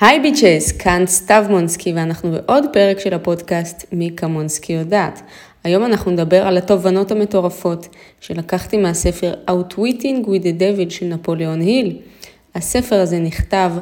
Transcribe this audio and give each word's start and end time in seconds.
היי 0.00 0.20
ביצ'ס, 0.20 0.72
כאן 0.72 1.02
סתיו 1.06 1.44
מונסקי 1.50 1.92
ואנחנו 1.92 2.30
בעוד 2.30 2.64
פרק 2.72 3.00
של 3.00 3.14
הפודקאסט 3.14 3.86
מי 3.92 4.10
כמונסקי 4.16 4.72
יודעת. 4.72 5.22
היום 5.64 5.84
אנחנו 5.84 6.10
נדבר 6.10 6.46
על 6.46 6.58
התובנות 6.58 7.10
המטורפות 7.10 7.88
שלקחתי 8.20 8.76
מהספר 8.76 9.34
Outwitting 9.50 10.26
with 10.26 10.42
the 10.42 10.60
Devil 10.60 10.90
של 10.90 11.06
נפוליאון 11.06 11.60
היל. 11.60 11.96
הספר 12.54 12.96
הזה 13.00 13.18
נכתב 13.18 13.72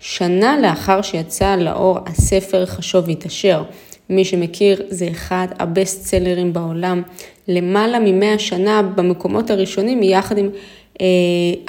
שנה 0.00 0.58
לאחר 0.60 1.02
שיצא 1.02 1.56
לאור 1.56 1.98
הספר 2.06 2.66
חשוב 2.66 3.08
והתעשר. 3.08 3.62
מי 4.10 4.24
שמכיר, 4.24 4.82
זה 4.88 5.08
אחד 5.10 5.46
הבסט 5.58 6.06
סלרים 6.06 6.52
בעולם, 6.52 7.02
למעלה 7.48 7.98
ממאה 7.98 8.38
שנה 8.38 8.82
במקומות 8.82 9.50
הראשונים, 9.50 10.02
יחד 10.02 10.38
עם 10.38 10.50
אה, 11.00 11.06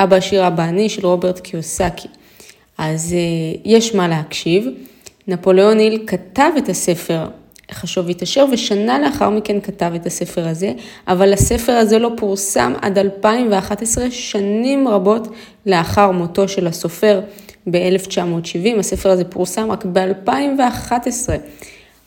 אבא 0.03 0.15
עשיר 0.15 0.47
אבא 0.47 0.63
אני 0.63 0.89
של 0.89 1.05
רוברט 1.05 1.39
קיוסקי. 1.39 2.07
אז 2.79 3.13
אה, 3.13 3.59
יש 3.65 3.95
מה 3.95 4.07
להקשיב. 4.07 4.67
נפוליאון 5.27 5.79
היל 5.79 6.03
כתב 6.07 6.51
את 6.57 6.69
הספר 6.69 7.27
חשוב 7.71 8.05
והתעשר, 8.05 8.45
ושנה 8.51 8.99
לאחר 8.99 9.29
מכן 9.29 9.61
כתב 9.61 9.91
את 9.95 10.05
הספר 10.05 10.47
הזה, 10.47 10.73
אבל 11.07 11.33
הספר 11.33 11.71
הזה 11.71 11.99
לא 11.99 12.11
פורסם 12.17 12.73
עד 12.81 12.97
2011, 12.97 14.11
שנים 14.11 14.87
רבות 14.87 15.27
לאחר 15.65 16.11
מותו 16.11 16.47
של 16.47 16.67
הסופר 16.67 17.21
ב-1970. 17.71 18.79
הספר 18.79 19.09
הזה 19.09 19.23
פורסם 19.23 19.71
רק 19.71 19.85
ב-2011. 19.85 21.29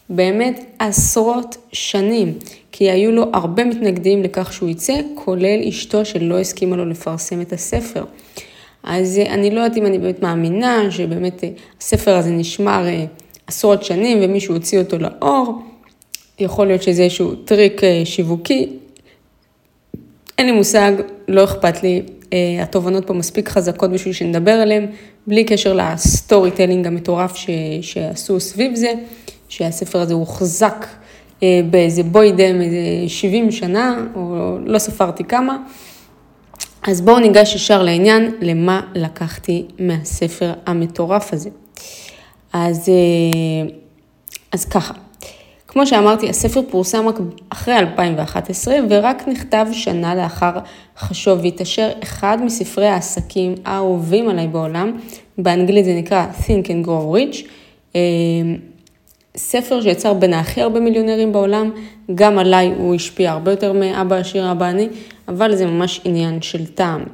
באמת 0.09 0.65
עשרות 0.79 1.57
שנים, 1.73 2.35
כי 2.73 2.91
היו 2.91 3.13
לו 3.13 3.25
הרבה 3.33 3.65
מתנגדים 3.65 4.23
לכך 4.23 4.53
שהוא 4.53 4.69
יצא, 4.69 4.95
כולל 5.15 5.69
אשתו 5.69 6.05
שלא 6.05 6.39
הסכימה 6.39 6.77
לו 6.77 6.85
לפרסם 6.85 7.41
את 7.41 7.53
הספר. 7.53 8.05
אז 8.83 9.19
אה, 9.19 9.35
אני 9.35 9.51
לא 9.51 9.61
יודעת 9.61 9.77
אם 9.77 9.87
אני 9.87 9.99
באמת 9.99 10.23
מאמינה 10.23 10.91
שבאמת 10.91 11.45
אה, 11.45 11.49
הספר 11.81 12.17
הזה 12.17 12.31
נשמר 12.31 12.87
אה, 12.87 13.05
עשרות 13.47 13.83
שנים 13.83 14.19
ומישהו 14.23 14.55
הוציא 14.55 14.79
אותו 14.79 14.99
לאור. 14.99 15.63
יכול 16.39 16.67
להיות 16.67 16.83
שזה 16.83 17.03
איזשהו 17.03 17.35
טריק 17.35 17.81
שיווקי. 18.05 18.69
אין 20.39 20.47
לי 20.47 20.53
מושג, 20.53 20.93
לא 21.29 21.45
אכפת 21.45 21.83
לי. 21.83 22.03
התובנות 22.63 23.07
פה 23.07 23.15
מספיק 23.15 23.49
חזקות 23.49 23.91
בשביל 23.91 24.15
שנדבר 24.15 24.53
עליהן, 24.53 24.87
בלי 25.27 25.45
קשר 25.45 25.73
ל 25.75 26.51
storytelling 26.51 26.87
המטורף 26.87 27.37
ש... 27.37 27.51
שעשו 27.83 28.41
סביב 28.41 28.75
זה, 28.75 28.93
שהספר 29.49 30.01
הזה 30.01 30.15
הוחזק 30.15 30.87
באיזה 31.71 32.03
בוידם 32.03 32.61
איזה 32.61 32.79
70 33.09 33.51
שנה, 33.51 34.07
או 34.15 34.57
לא 34.65 34.79
ספרתי 34.79 35.25
כמה. 35.25 35.59
אז 36.87 37.01
בואו 37.01 37.19
ניגש 37.19 37.55
ישר 37.55 37.83
לעניין, 37.83 38.35
למה 38.41 38.81
לקחתי 38.95 39.67
מהספר 39.79 40.53
המטורף 40.67 41.33
הזה. 41.33 41.51
אז, 42.53 42.89
אה, 42.89 43.75
אז 44.53 44.65
ככה, 44.65 44.95
כמו 45.69 45.87
שאמרתי, 45.87 46.29
הספר 46.29 46.61
פורסם 46.71 47.09
רק 47.09 47.15
אחרי 47.49 47.79
2011 47.79 48.75
ורק 48.91 49.29
נכתב 49.29 49.67
שנה 49.73 50.15
לאחר 50.15 50.53
חשוב 50.99 51.39
והתעשר 51.43 51.91
אחד 52.03 52.39
מספרי 52.45 52.87
העסקים 52.87 53.55
האהובים 53.65 54.29
עליי 54.29 54.47
בעולם, 54.47 54.93
באנגלית 55.39 55.85
זה 55.85 55.95
נקרא 55.95 56.27
Think 56.41 56.67
and 56.67 56.87
Grow 56.87 57.17
Rich. 57.17 57.49
ספר 59.37 59.81
שיצר 59.81 60.15
בין 60.15 60.35
הכי 60.35 60.61
הרבה 60.61 60.81
מיליונרים 60.81 61.33
בעולם, 61.33 61.71
גם 62.15 62.39
עליי 62.39 62.75
הוא 62.79 62.95
השפיע 62.95 63.31
הרבה 63.31 63.51
יותר 63.51 63.73
מאבא 63.73 64.17
עשיר 64.17 64.53
אבא 64.53 64.71
אני, 64.71 64.89
אבל 65.29 65.57
זה 65.57 65.67
ממש 65.67 66.01
עניין 66.05 66.43
של 66.43 66.67
טעם. 66.67 67.05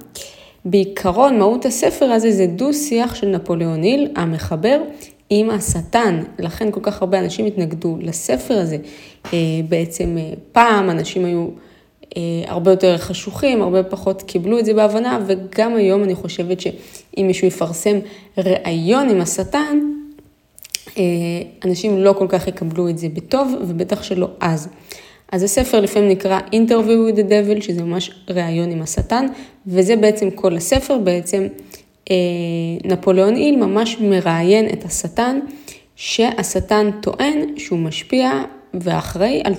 בעיקרון, 0.64 1.38
מהות 1.38 1.66
הספר 1.66 2.04
הזה 2.04 2.30
זה 2.30 2.46
דו-שיח 2.46 3.14
של 3.14 3.26
נפוליאון 3.26 3.82
היל, 3.82 4.08
המחבר, 4.16 4.80
עם 5.30 5.50
השטן. 5.50 6.22
לכן 6.38 6.70
כל 6.70 6.80
כך 6.82 7.02
הרבה 7.02 7.18
אנשים 7.18 7.46
התנגדו 7.46 7.96
לספר 8.00 8.58
הזה. 8.58 8.76
אה, 9.32 9.38
בעצם 9.68 10.16
אה, 10.18 10.32
פעם 10.52 10.90
אנשים 10.90 11.24
היו 11.24 11.48
אה, 12.16 12.22
הרבה 12.46 12.70
יותר 12.70 12.98
חשוכים, 12.98 13.62
הרבה 13.62 13.82
פחות 13.82 14.22
קיבלו 14.22 14.58
את 14.58 14.64
זה 14.64 14.74
בהבנה, 14.74 15.18
וגם 15.26 15.76
היום 15.76 16.04
אני 16.04 16.14
חושבת 16.14 16.60
שאם 16.60 17.24
מישהו 17.26 17.46
יפרסם 17.46 17.98
ראיון 18.38 19.08
עם 19.08 19.20
השטן, 19.20 19.78
אנשים 21.64 21.98
לא 21.98 22.12
כל 22.12 22.26
כך 22.28 22.48
יקבלו 22.48 22.88
את 22.88 22.98
זה 22.98 23.08
בטוב, 23.08 23.54
ובטח 23.60 24.02
שלא 24.02 24.28
אז. 24.40 24.68
אז 25.32 25.42
הספר 25.42 25.80
לפעמים 25.80 26.08
נקרא 26.08 26.40
Interview 26.52 27.12
with 27.12 27.16
the 27.16 27.30
Devil, 27.30 27.60
שזה 27.60 27.82
ממש 27.82 28.10
ראיון 28.30 28.70
עם 28.70 28.82
השטן, 28.82 29.26
וזה 29.66 29.96
בעצם 29.96 30.30
כל 30.30 30.56
הספר, 30.56 30.98
בעצם 30.98 31.46
אה, 32.10 32.16
נפוליאון 32.84 33.36
איל 33.36 33.56
ממש 33.56 33.96
מראיין 34.00 34.68
את 34.72 34.84
השטן, 34.84 35.38
שהשטן 35.96 36.90
טוען 37.02 37.38
שהוא 37.56 37.78
משפיע 37.78 38.30
ואחראי 38.74 39.42
על 39.44 39.54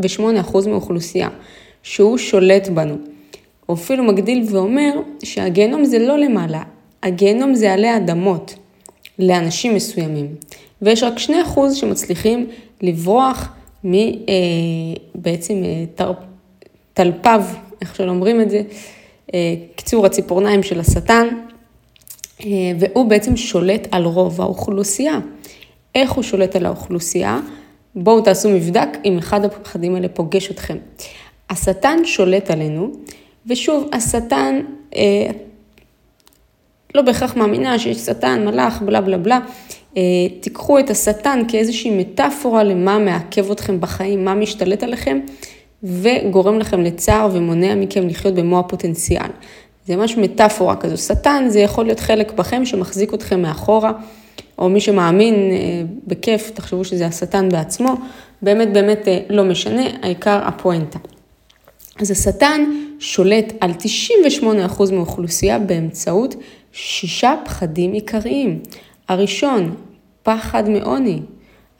98% 0.00 0.68
מהאוכלוסייה, 0.68 1.28
שהוא 1.82 2.18
שולט 2.18 2.68
בנו. 2.68 2.96
הוא 3.66 3.76
אפילו 3.76 4.04
מגדיל 4.04 4.46
ואומר 4.50 4.92
שהגיהנום 5.24 5.84
זה 5.84 5.98
לא 5.98 6.18
למעלה, 6.18 6.62
הגיהנום 7.02 7.54
זה 7.54 7.72
עלי 7.72 7.96
אדמות, 7.96 8.54
לאנשים 9.18 9.74
מסוימים, 9.74 10.34
ויש 10.82 11.02
רק 11.02 11.14
2% 11.18 11.30
שמצליחים 11.74 12.46
לברוח 12.82 13.48
מבעצם 13.84 15.62
אה, 15.64 16.04
טלפיו, 16.94 17.44
איך 17.80 17.96
שלא 17.96 18.10
אומרים 18.10 18.40
את 18.40 18.50
זה, 18.50 18.62
אה, 19.34 19.54
קצור 19.76 20.06
הציפורניים 20.06 20.62
של 20.62 20.80
השטן, 20.80 21.26
אה, 22.40 22.46
והוא 22.80 23.08
בעצם 23.08 23.36
שולט 23.36 23.88
על 23.90 24.04
רוב 24.04 24.40
האוכלוסייה. 24.40 25.18
איך 25.94 26.12
הוא 26.12 26.22
שולט 26.22 26.56
על 26.56 26.66
האוכלוסייה? 26.66 27.40
בואו 27.94 28.20
תעשו 28.20 28.50
מבדק 28.50 28.88
אם 29.04 29.18
אחד 29.18 29.44
הפחדים 29.44 29.94
האלה 29.94 30.08
פוגש 30.08 30.50
אתכם. 30.50 30.76
השטן 31.50 31.98
שולט 32.04 32.50
עלינו, 32.50 32.92
ושוב, 33.46 33.88
השטן, 33.92 34.60
אה, 34.96 35.30
לא 36.94 37.02
בהכרח 37.02 37.36
מאמינה 37.36 37.78
שיש 37.78 37.96
שטן, 37.96 38.44
מלאך, 38.44 38.82
בלה 38.82 39.00
בלה 39.00 39.18
בלה, 39.18 39.36
אה, 39.36 39.40
תיקחו 40.40 40.78
את 40.78 40.90
השטן 40.90 41.40
כאיזושהי 41.48 41.98
מטאפורה 41.98 42.64
למה 42.64 42.98
מעכב 42.98 43.50
אתכם 43.50 43.80
בחיים, 43.80 44.24
מה 44.24 44.34
משתלט 44.34 44.82
עליכם 44.82 45.20
וגורם 45.82 46.58
לכם 46.58 46.80
לצער 46.80 47.28
ומונע 47.32 47.74
מכם 47.74 48.08
לחיות 48.08 48.34
במו 48.34 48.58
הפוטנציאל. 48.58 49.30
זה 49.86 49.96
ממש 49.96 50.16
מטאפורה 50.16 50.76
כזו. 50.76 50.96
שטן 50.96 51.44
זה 51.48 51.60
יכול 51.60 51.84
להיות 51.84 52.00
חלק 52.00 52.32
בכם 52.32 52.64
שמחזיק 52.64 53.14
אתכם 53.14 53.42
מאחורה, 53.42 53.92
או 54.58 54.68
מי 54.68 54.80
שמאמין 54.80 55.34
אה, 55.34 55.82
בכיף, 56.06 56.50
תחשבו 56.54 56.84
שזה 56.84 57.06
השטן 57.06 57.48
בעצמו, 57.48 57.94
באמת 58.42 58.72
באמת 58.72 59.08
אה, 59.08 59.18
לא 59.28 59.44
משנה, 59.44 59.82
העיקר 60.02 60.40
הפואנטה. 60.44 60.98
אז 62.00 62.10
השטן 62.10 62.60
שולט 62.98 63.52
על 63.60 63.70
98% 64.42 64.92
מהאוכלוסייה 64.92 65.58
באמצעות 65.58 66.34
שישה 66.72 67.34
פחדים 67.44 67.92
עיקריים. 67.92 68.58
הראשון, 69.10 69.74
פחד 70.22 70.68
מעוני. 70.68 71.20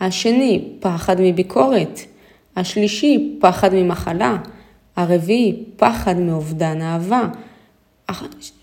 השני, 0.00 0.64
פחד 0.80 1.16
מביקורת. 1.20 2.00
השלישי, 2.56 3.36
פחד 3.40 3.74
ממחלה. 3.74 4.36
הרביעי, 4.96 5.56
פחד 5.76 6.18
מאובדן 6.18 6.82
אהבה. 6.82 7.28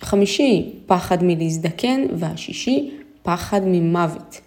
החמישי, 0.01 0.73
פחד 0.85 1.23
מלהזדקן. 1.23 2.01
והשישי, 2.13 2.91
פחד 3.23 3.61
ממוות. 3.65 4.41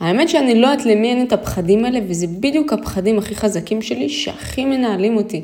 האמת 0.00 0.28
שאני 0.28 0.60
לא 0.60 0.66
יודעת 0.66 0.86
למי 0.86 1.08
אין 1.08 1.26
את 1.26 1.32
הפחדים 1.32 1.84
האלה, 1.84 1.98
וזה 2.08 2.26
בדיוק 2.26 2.72
הפחדים 2.72 3.18
הכי 3.18 3.34
חזקים 3.34 3.82
שלי, 3.82 4.08
שהכי 4.08 4.64
מנהלים 4.64 5.16
אותי. 5.16 5.42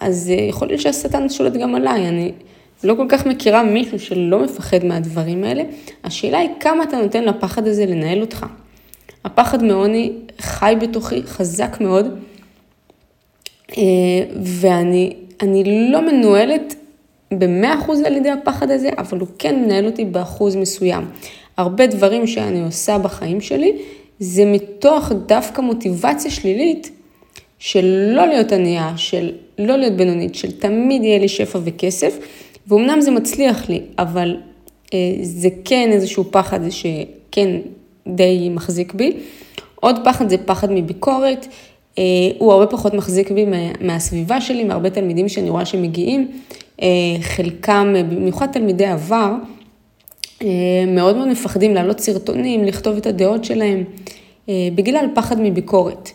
אז 0.00 0.30
אה, 0.30 0.44
יכול 0.44 0.68
להיות 0.68 0.80
שהשטן 0.80 1.28
שולט 1.28 1.52
גם 1.52 1.74
עליי, 1.74 2.08
אני 2.08 2.32
לא 2.84 2.94
כל 2.94 3.06
כך 3.08 3.26
מכירה 3.26 3.62
מישהו 3.62 3.98
שלא 3.98 4.44
מפחד 4.44 4.84
מהדברים 4.84 5.44
האלה. 5.44 5.62
השאלה 6.04 6.38
היא 6.38 6.50
כמה 6.60 6.84
אתה 6.84 6.96
נותן 6.96 7.24
לפחד 7.24 7.66
הזה 7.66 7.86
לנהל 7.86 8.20
אותך. 8.20 8.46
הפחד 9.24 9.64
מעוני 9.64 10.12
חי 10.38 10.74
בתוכי, 10.80 11.22
חזק 11.22 11.76
מאוד, 11.80 12.06
אה, 13.76 13.82
ואני 14.42 15.64
לא 15.90 16.00
מנוהלת 16.00 16.74
ב-100% 17.30 17.90
על 18.04 18.16
ידי 18.16 18.30
הפחד 18.30 18.70
הזה, 18.70 18.90
אבל 18.98 19.18
הוא 19.18 19.28
כן 19.38 19.62
מנהל 19.62 19.86
אותי 19.86 20.04
באחוז 20.04 20.56
מסוים. 20.56 21.04
הרבה 21.56 21.86
דברים 21.86 22.26
שאני 22.26 22.64
עושה 22.64 22.98
בחיים 22.98 23.40
שלי, 23.40 23.72
זה 24.18 24.44
מתוך 24.44 25.12
דווקא 25.26 25.60
מוטיבציה 25.60 26.30
שלילית 26.30 26.90
של 27.58 28.12
לא 28.14 28.26
להיות 28.26 28.52
ענייה, 28.52 28.92
של 28.96 29.32
לא 29.58 29.76
להיות 29.76 29.92
בינונית, 29.92 30.34
של 30.34 30.50
תמיד 30.50 31.04
יהיה 31.04 31.18
לי 31.18 31.28
שפע 31.28 31.58
וכסף, 31.64 32.18
ואומנם 32.68 33.00
זה 33.00 33.10
מצליח 33.10 33.68
לי, 33.68 33.80
אבל 33.98 34.36
אה, 34.94 34.98
זה 35.22 35.48
כן 35.64 35.88
איזשהו 35.92 36.24
פחד 36.30 36.60
שכן 36.70 37.60
די 38.06 38.48
מחזיק 38.50 38.94
בי. 38.94 39.12
עוד 39.74 39.98
פחד 40.04 40.28
זה 40.28 40.38
פחד 40.38 40.72
מביקורת, 40.72 41.46
אה, 41.98 42.02
הוא 42.38 42.52
הרבה 42.52 42.66
פחות 42.66 42.94
מחזיק 42.94 43.30
בי 43.30 43.46
מהסביבה 43.80 44.40
שלי, 44.40 44.64
מהרבה 44.64 44.90
תלמידים 44.90 45.28
שאני 45.28 45.50
רואה 45.50 45.64
שמגיעים, 45.64 46.30
אה, 46.82 46.86
חלקם, 47.20 47.94
במיוחד 48.10 48.46
תלמידי 48.52 48.86
עבר, 48.86 49.32
מאוד 50.86 51.16
מאוד 51.16 51.28
מפחדים 51.28 51.74
להעלות 51.74 52.00
סרטונים, 52.00 52.64
לכתוב 52.64 52.96
את 52.96 53.06
הדעות 53.06 53.44
שלהם, 53.44 53.84
בגלל 54.48 55.06
פחד 55.14 55.40
מביקורת. 55.40 56.10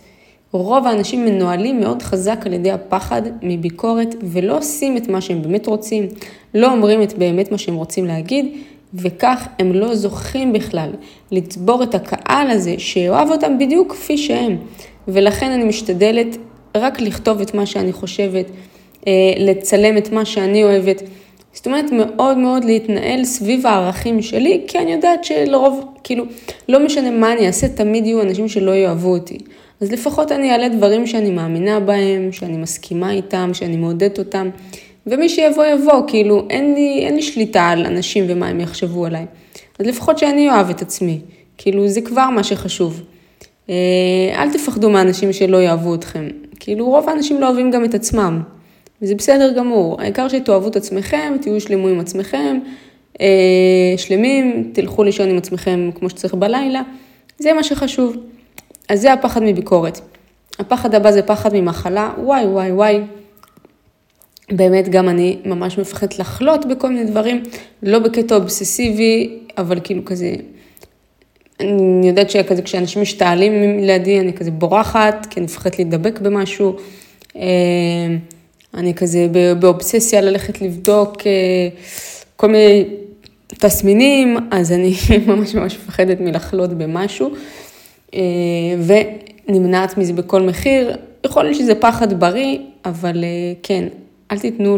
רוב 0.51 0.87
האנשים 0.87 1.25
מנוהלים 1.25 1.79
מאוד 1.79 2.01
חזק 2.01 2.41
על 2.45 2.53
ידי 2.53 2.71
הפחד 2.71 3.21
מביקורת 3.41 4.15
ולא 4.23 4.57
עושים 4.57 4.97
את 4.97 5.07
מה 5.07 5.21
שהם 5.21 5.41
באמת 5.41 5.67
רוצים, 5.67 6.07
לא 6.53 6.71
אומרים 6.71 7.01
את 7.01 7.13
באמת 7.17 7.51
מה 7.51 7.57
שהם 7.57 7.75
רוצים 7.75 8.05
להגיד, 8.05 8.45
וכך 8.93 9.47
הם 9.59 9.73
לא 9.73 9.95
זוכים 9.95 10.53
בכלל 10.53 10.89
לצבור 11.31 11.83
את 11.83 11.95
הקהל 11.95 12.49
הזה 12.49 12.75
שאוהב 12.77 13.31
אותם 13.31 13.57
בדיוק 13.57 13.91
כפי 13.91 14.17
שהם. 14.17 14.57
ולכן 15.07 15.51
אני 15.51 15.63
משתדלת 15.63 16.37
רק 16.75 17.01
לכתוב 17.01 17.41
את 17.41 17.53
מה 17.53 17.65
שאני 17.65 17.93
חושבת, 17.93 18.45
אה, 19.07 19.13
לצלם 19.37 19.97
את 19.97 20.11
מה 20.11 20.25
שאני 20.25 20.63
אוהבת. 20.63 21.01
זאת 21.53 21.65
אומרת, 21.65 21.85
מאוד 21.91 22.37
מאוד 22.37 22.63
להתנהל 22.63 23.23
סביב 23.23 23.67
הערכים 23.67 24.21
שלי, 24.21 24.61
כי 24.67 24.79
אני 24.79 24.91
יודעת 24.91 25.23
שלרוב, 25.23 25.85
כאילו, 26.03 26.23
לא 26.69 26.85
משנה 26.85 27.11
מה 27.11 27.33
אני 27.33 27.47
אעשה, 27.47 27.67
תמיד 27.67 28.05
יהיו 28.05 28.21
אנשים 28.21 28.47
שלא 28.47 28.71
יאהבו 28.71 29.13
אותי. 29.13 29.37
אז 29.81 29.91
לפחות 29.91 30.31
אני 30.31 30.51
אעלה 30.51 30.69
דברים 30.69 31.07
שאני 31.07 31.31
מאמינה 31.31 31.79
בהם, 31.79 32.31
שאני 32.31 32.57
מסכימה 32.57 33.11
איתם, 33.11 33.49
שאני 33.53 33.77
מעודדת 33.77 34.19
אותם, 34.19 34.49
ומי 35.07 35.29
שיבוא 35.29 35.65
יבוא, 35.65 36.03
כאילו 36.07 36.45
אין 36.49 36.73
לי, 36.73 37.05
אין 37.05 37.15
לי 37.15 37.21
שליטה 37.21 37.67
על 37.67 37.85
אנשים 37.85 38.25
ומה 38.27 38.47
הם 38.47 38.59
יחשבו 38.59 39.05
עליי. 39.05 39.25
אז 39.79 39.85
לפחות 39.85 40.17
שאני 40.17 40.49
אוהב 40.49 40.69
את 40.69 40.81
עצמי, 40.81 41.19
כאילו 41.57 41.87
זה 41.87 42.01
כבר 42.01 42.29
מה 42.29 42.43
שחשוב. 42.43 43.01
אה, 43.69 43.75
אל 44.35 44.53
תפחדו 44.53 44.89
מאנשים 44.89 45.33
שלא 45.33 45.57
יאהבו 45.57 45.95
אתכם, 45.95 46.27
כאילו 46.59 46.85
רוב 46.85 47.09
האנשים 47.09 47.41
לא 47.41 47.47
אוהבים 47.47 47.71
גם 47.71 47.85
את 47.85 47.93
עצמם, 47.93 48.41
וזה 49.01 49.15
בסדר 49.15 49.53
גמור, 49.53 50.01
העיקר 50.01 50.27
שתאהבו 50.27 50.67
את 50.67 50.75
עצמכם, 50.75 51.33
תהיו 51.41 51.61
שלמו 51.61 51.87
עם 51.87 51.99
עצמכם, 51.99 52.59
אה, 53.21 53.93
שלמים, 53.97 54.71
תלכו 54.73 55.03
לישון 55.03 55.29
עם 55.29 55.37
עצמכם 55.37 55.89
כמו 55.95 56.09
שצריך 56.09 56.33
בלילה, 56.33 56.81
זה 57.37 57.53
מה 57.53 57.63
שחשוב. 57.63 58.17
אז 58.91 59.01
זה 59.01 59.13
הפחד 59.13 59.43
מביקורת. 59.43 59.99
הפחד 60.59 60.95
הבא 60.95 61.11
זה 61.11 61.21
פחד 61.21 61.53
ממחלה, 61.53 62.11
וואי 62.17 62.45
וואי 62.45 62.71
וואי. 62.71 62.99
באמת 64.51 64.89
גם 64.89 65.09
אני 65.09 65.37
ממש 65.45 65.77
מפחדת 65.77 66.19
לחלות 66.19 66.65
בכל 66.65 66.89
מיני 66.89 67.11
דברים, 67.11 67.43
לא 67.83 67.99
בקטע 67.99 68.35
אובססיבי, 68.35 69.39
אבל 69.57 69.79
כאילו 69.83 70.05
כזה, 70.05 70.35
אני 71.59 72.07
יודעת 72.07 72.29
שכזה 72.29 72.61
כשאנשים 72.61 73.01
משתעלים 73.01 73.79
לידי, 73.79 74.19
אני 74.19 74.33
כזה 74.33 74.51
בורחת, 74.51 75.27
כי 75.29 75.39
אני 75.39 75.45
מפחדת 75.45 75.77
להידבק 75.77 76.19
במשהו. 76.19 76.75
אה, 77.35 77.41
אני 78.73 78.93
כזה 78.93 79.27
באובססיה 79.59 80.21
ללכת 80.21 80.61
לבדוק 80.61 81.27
אה, 81.27 81.31
כל 82.35 82.47
מיני 82.47 82.85
תסמינים, 83.49 84.37
אז 84.51 84.71
אני 84.71 84.93
ממש 85.27 85.55
ממש 85.55 85.75
מפחדת 85.75 86.19
מלחלות 86.19 86.73
במשהו. 86.73 87.31
אה, 88.15 88.19
ונמנעת 89.47 89.97
מזה 89.97 90.13
בכל 90.13 90.41
מחיר. 90.41 90.97
יכול 91.25 91.43
להיות 91.43 91.57
שזה 91.57 91.75
פחד 91.75 92.19
בריא, 92.19 92.57
אבל 92.85 93.23
אה, 93.23 93.53
כן, 93.63 93.87
אל 94.31 94.39
תיתנו 94.39 94.77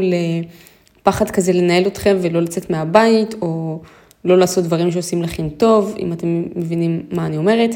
לפחד 1.02 1.32
כזה 1.32 1.54
לנהל 1.54 1.88
אתכם 1.88 2.18
ולא 2.22 2.42
לצאת 2.42 2.70
מהבית, 2.70 3.36
או 3.42 3.80
לא 4.26 4.38
לעשות 4.38 4.64
דברים 4.64 4.92
שעושים 4.92 5.24
לכם 5.24 5.50
טוב, 5.50 5.96
אם 6.00 6.14
אתם 6.14 6.44
מבינים 6.56 7.04
מה 7.12 7.26
אני 7.26 7.38
אומרת. 7.38 7.76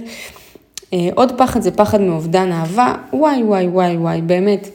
אה, 0.94 1.10
עוד 1.16 1.38
פחד 1.38 1.62
זה 1.62 1.72
פחד 1.72 2.02
מאובדן 2.02 2.52
אהבה, 2.52 2.96
וואי 3.14 3.44
וואי 3.44 3.68
וואי 3.68 3.98
וואי, 3.98 4.22
באמת, 4.22 4.70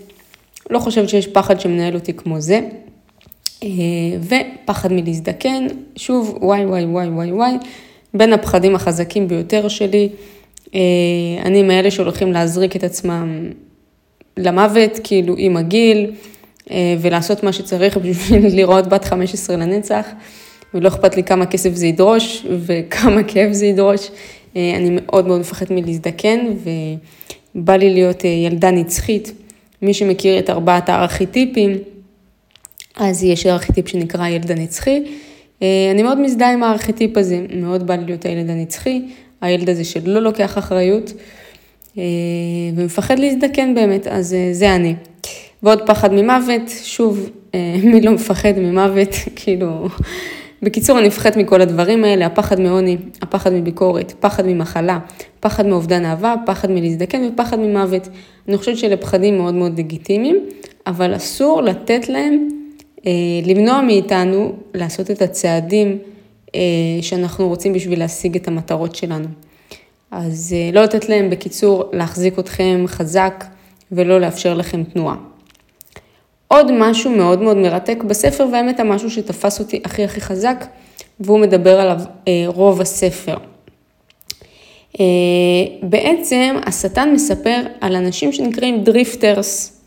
לא 0.70 0.78
חושבת 0.78 1.08
שיש 1.08 1.26
פחד 1.26 1.60
שמנהל 1.60 1.94
אותי 1.94 2.12
כמו 2.12 2.40
זה. 2.40 2.60
ופחד 4.20 4.92
מלהזדקן, 4.92 5.66
שוב, 5.96 6.38
וואי 6.40 6.66
וואי 6.66 6.84
וואי 6.84 7.08
וואי 7.08 7.32
וואי, 7.32 7.52
בין 8.14 8.32
הפחדים 8.32 8.74
החזקים 8.74 9.28
ביותר 9.28 9.68
שלי. 9.68 10.08
אה, 10.74 10.80
אני 11.44 11.62
מאלה 11.62 11.90
שהולכים 11.90 12.32
להזריק 12.32 12.76
את 12.76 12.84
עצמם 12.84 13.50
למוות, 14.36 15.00
כאילו 15.04 15.34
עם 15.38 15.56
הגיל, 15.56 16.10
אה, 16.70 16.96
ולעשות 17.00 17.42
מה 17.42 17.52
שצריך 17.52 17.96
בשביל 17.96 18.46
לראות 18.56 18.88
בת 18.88 19.04
15 19.04 19.56
לנצח, 19.56 20.06
ולא 20.74 20.88
אכפת 20.88 21.16
לי 21.16 21.24
כמה 21.24 21.46
כסף 21.46 21.74
זה 21.74 21.86
ידרוש 21.86 22.46
וכמה 22.66 23.22
כאב 23.28 23.52
זה 23.52 23.66
ידרוש. 23.66 24.10
אה, 24.56 24.72
אני 24.76 24.98
מאוד 25.00 25.26
מאוד 25.26 25.40
מפחדת 25.40 25.70
מלהזדקן, 25.70 26.38
ובא 27.54 27.76
לי 27.76 27.94
להיות 27.94 28.24
ילדה 28.24 28.70
נצחית. 28.70 29.32
מי 29.82 29.94
שמכיר 29.94 30.38
את 30.38 30.50
ארבעת 30.50 30.88
הארכיטיפים, 30.88 31.78
אז 32.96 33.24
יש 33.24 33.46
ארכיטיפ 33.46 33.88
שנקרא 33.88 34.22
הילד 34.22 34.50
הנצחי. 34.50 35.02
אני 35.94 36.02
מאוד 36.02 36.20
מזדהה 36.20 36.52
עם 36.52 36.62
הארכיטיפ 36.62 37.16
הזה, 37.16 37.40
מאוד 37.54 37.86
בא 37.86 37.94
לי 37.94 38.04
להיות 38.04 38.24
הילד 38.24 38.50
הנצחי. 38.50 39.02
הילד 39.42 39.68
הזה 39.68 39.84
שלא 39.84 40.20
לוקח 40.20 40.58
אחריות 40.58 41.12
אה, 41.98 42.02
ומפחד 42.76 43.18
להזדקן 43.18 43.74
באמת, 43.74 44.06
אז 44.06 44.34
אה, 44.34 44.48
זה 44.52 44.74
אני. 44.74 44.94
ועוד 45.62 45.86
פחד 45.86 46.12
ממוות, 46.12 46.62
שוב, 46.82 47.30
אה, 47.54 47.76
מי 47.92 48.00
לא 48.00 48.12
מפחד 48.12 48.52
ממוות, 48.56 49.08
כאילו, 49.36 49.88
בקיצור, 50.62 50.98
אני 50.98 51.08
מפחדת 51.08 51.36
מכל 51.36 51.60
הדברים 51.60 52.04
האלה, 52.04 52.26
הפחד 52.26 52.60
מעוני, 52.60 52.96
הפחד 53.22 53.52
מביקורת, 53.52 54.12
פחד 54.20 54.46
ממחלה, 54.46 54.98
פחד 55.40 55.66
מאובדן 55.66 56.04
אהבה, 56.04 56.34
פחד 56.46 56.70
מלהזדקן 56.70 57.28
ופחד 57.32 57.58
ממוות. 57.58 58.08
אני 58.48 58.56
חושבת 58.58 58.78
שאלה 58.78 58.96
פחדים 58.96 59.38
מאוד 59.38 59.54
מאוד 59.54 59.78
לגיטימיים, 59.78 60.36
אבל 60.86 61.16
אסור 61.16 61.62
לתת 61.62 62.08
להם, 62.08 62.48
למנוע 63.46 63.80
מאיתנו 63.80 64.52
לעשות 64.74 65.10
את 65.10 65.22
הצעדים 65.22 65.88
אה, 65.88 66.11
שאנחנו 67.00 67.48
רוצים 67.48 67.72
בשביל 67.72 67.98
להשיג 67.98 68.36
את 68.36 68.48
המטרות 68.48 68.94
שלנו. 68.94 69.26
אז 70.10 70.54
אה, 70.56 70.70
לא 70.72 70.82
לתת 70.82 71.08
להם 71.08 71.30
בקיצור 71.30 71.84
להחזיק 71.92 72.38
אתכם 72.38 72.84
חזק 72.86 73.44
ולא 73.92 74.20
לאפשר 74.20 74.54
לכם 74.54 74.84
תנועה. 74.84 75.16
עוד 76.48 76.72
משהו 76.72 77.10
מאוד 77.10 77.42
מאוד 77.42 77.56
מרתק 77.56 77.98
בספר, 78.06 78.46
והאמת 78.52 78.80
המשהו 78.80 79.10
שתפס 79.10 79.60
אותי 79.60 79.80
הכי 79.84 80.04
הכי 80.04 80.20
חזק, 80.20 80.64
והוא 81.20 81.38
מדבר 81.38 81.80
עליו 81.80 82.00
אה, 82.28 82.44
רוב 82.46 82.80
הספר. 82.80 83.36
בעצם 85.82 86.56
השטן 86.66 87.12
מספר 87.12 87.60
על 87.80 87.96
אנשים 87.96 88.32
שנקראים 88.32 88.84
דריפטרס. 88.84 89.80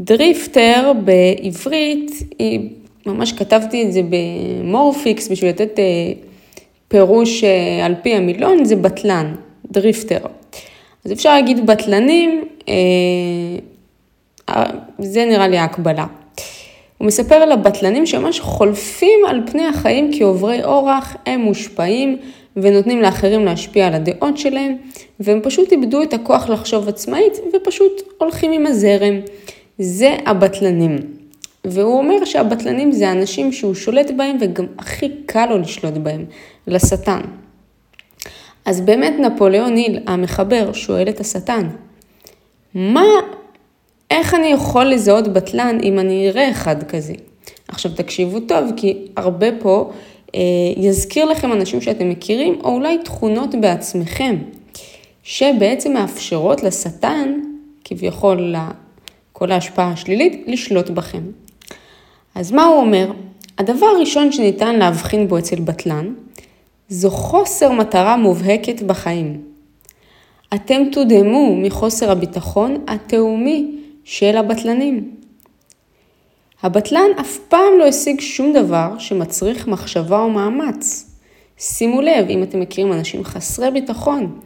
drifter 0.00 0.92
בעברית 1.04 2.10
היא 2.38 2.70
ממש 3.06 3.32
כתבתי 3.32 3.82
את 3.82 3.92
זה 3.92 4.00
במורפיקס 4.10 5.28
בשביל 5.28 5.50
לתת 5.50 5.78
אה, 5.78 5.84
פירוש 6.88 7.44
אה, 7.44 7.86
על 7.86 7.94
פי 8.02 8.14
המילון, 8.14 8.64
זה 8.64 8.76
בטלן, 8.76 9.34
drifter. 9.70 10.18
אז 11.04 11.12
אפשר 11.12 11.34
להגיד 11.34 11.66
בטלנים, 11.66 12.44
אה, 12.68 14.64
זה 14.98 15.24
נראה 15.24 15.48
לי 15.48 15.58
ההקבלה. 15.58 16.06
הוא 16.98 17.06
מספר 17.06 17.34
על 17.34 17.52
הבטלנים 17.52 18.06
שממש 18.06 18.40
חולפים 18.40 19.20
על 19.28 19.40
פני 19.46 19.66
החיים 19.66 20.10
כעוברי 20.18 20.64
אורח, 20.64 21.16
הם 21.26 21.40
מושפעים 21.40 22.16
ונותנים 22.56 23.02
לאחרים 23.02 23.44
להשפיע 23.44 23.86
על 23.86 23.94
הדעות 23.94 24.38
שלהם, 24.38 24.76
והם 25.20 25.40
פשוט 25.42 25.72
איבדו 25.72 26.02
את 26.02 26.14
הכוח 26.14 26.48
לחשוב 26.48 26.88
עצמאית 26.88 27.32
ופשוט 27.52 28.02
הולכים 28.18 28.52
עם 28.52 28.66
הזרם. 28.66 29.20
זה 29.78 30.16
הבטלנים. 30.26 31.23
והוא 31.64 31.98
אומר 31.98 32.24
שהבטלנים 32.24 32.92
זה 32.92 33.08
האנשים 33.08 33.52
שהוא 33.52 33.74
שולט 33.74 34.10
בהם 34.16 34.36
וגם 34.40 34.66
הכי 34.78 35.08
קל 35.26 35.46
לו 35.46 35.58
לשלוט 35.58 35.94
בהם, 35.94 36.24
לשטן. 36.66 37.20
אז 38.64 38.80
באמת 38.80 39.14
נפוליאון 39.20 39.76
היל, 39.76 39.98
המחבר, 40.06 40.72
שואל 40.72 41.08
את 41.08 41.20
השטן, 41.20 41.68
מה, 42.74 43.04
איך 44.10 44.34
אני 44.34 44.46
יכול 44.46 44.84
לזהות 44.84 45.28
בטלן 45.28 45.78
אם 45.82 45.98
אני 45.98 46.28
אראה 46.28 46.50
אחד 46.50 46.82
כזה? 46.82 47.14
עכשיו 47.68 47.92
תקשיבו 47.96 48.40
טוב, 48.40 48.70
כי 48.76 49.06
הרבה 49.16 49.46
פה 49.60 49.90
אה, 50.34 50.40
יזכיר 50.76 51.24
לכם 51.24 51.52
אנשים 51.52 51.80
שאתם 51.80 52.10
מכירים, 52.10 52.58
או 52.64 52.74
אולי 52.74 52.98
תכונות 53.04 53.54
בעצמכם, 53.60 54.36
שבעצם 55.22 55.92
מאפשרות 55.92 56.62
לשטן, 56.62 57.40
כביכול 57.84 58.54
כל 59.32 59.52
ההשפעה 59.52 59.90
השלילית, 59.90 60.44
לשלוט 60.46 60.90
בכם. 60.90 61.22
אז 62.34 62.52
מה 62.52 62.64
הוא 62.64 62.80
אומר? 62.80 63.12
הדבר 63.58 63.86
הראשון 63.86 64.32
שניתן 64.32 64.76
להבחין 64.76 65.28
בו 65.28 65.38
אצל 65.38 65.60
בטלן, 65.60 66.14
זו 66.88 67.10
חוסר 67.10 67.72
מטרה 67.72 68.16
מובהקת 68.16 68.82
בחיים. 68.82 69.42
אתם 70.54 70.82
תודהמו 70.92 71.56
מחוסר 71.56 72.10
הביטחון 72.10 72.84
התאומי 72.88 73.70
של 74.04 74.36
הבטלנים. 74.36 75.10
הבטלן 76.62 77.08
אף 77.20 77.38
פעם 77.48 77.78
לא 77.78 77.86
השיג 77.86 78.20
שום 78.20 78.52
דבר 78.52 78.98
שמצריך 78.98 79.68
מחשבה 79.68 80.18
או 80.18 80.30
מאמץ. 80.30 81.10
שימו 81.58 82.00
לב, 82.00 82.28
אם 82.28 82.42
אתם 82.42 82.60
מכירים 82.60 82.92
אנשים 82.92 83.24
חסרי 83.24 83.70
ביטחון, 83.70 84.38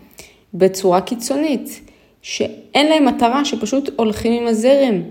בצורה 0.55 1.01
קיצונית, 1.01 1.81
שאין 2.23 2.87
להם 2.87 3.05
מטרה, 3.05 3.45
שפשוט 3.45 3.91
הולכים 3.97 4.43
עם 4.43 4.49
הזרם, 4.49 5.03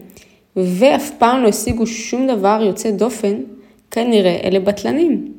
ואף 0.58 1.12
פעם 1.18 1.44
לא 1.44 1.48
השיגו 1.48 1.88
שום 1.88 2.28
דבר 2.28 2.62
יוצא 2.66 2.92
דופן, 2.92 3.36
כנראה 3.92 4.40
אלה 4.44 4.60
בטלנים. 4.60 5.34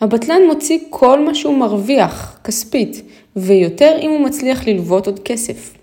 הבטלן 0.00 0.40
מוציא 0.46 0.78
כל 0.90 1.24
מה 1.24 1.34
שהוא 1.34 1.58
מרוויח, 1.58 2.40
כספית, 2.44 3.02
ויותר 3.36 3.96
אם 4.00 4.10
הוא 4.10 4.20
מצליח 4.20 4.68
ללוות 4.68 5.06
עוד 5.06 5.18
כסף. 5.18 5.74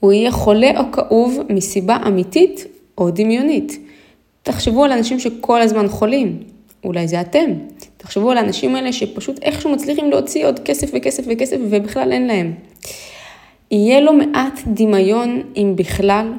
הוא 0.00 0.12
יהיה 0.12 0.30
חולה 0.30 0.80
או 0.80 0.92
כאוב 0.92 1.40
מסיבה 1.48 1.96
אמיתית 2.06 2.66
או 2.98 3.10
דמיונית. 3.10 3.78
תחשבו 4.42 4.84
על 4.84 4.92
אנשים 4.92 5.20
שכל 5.20 5.60
הזמן 5.60 5.88
חולים, 5.88 6.42
אולי 6.84 7.08
זה 7.08 7.20
אתם. 7.20 7.50
תחשבו 7.96 8.30
על 8.30 8.38
האנשים 8.38 8.76
האלה 8.76 8.92
שפשוט 8.92 9.42
איכשהו 9.42 9.70
מצליחים 9.72 10.10
להוציא 10.10 10.46
עוד 10.46 10.58
כסף 10.58 10.90
וכסף 10.92 11.24
וכסף 11.26 11.56
ובכלל 11.70 12.12
אין 12.12 12.26
להם. 12.26 12.54
יהיה 13.70 14.00
לו 14.00 14.12
מעט 14.12 14.60
דמיון 14.66 15.42
אם 15.56 15.72
בכלל, 15.76 16.32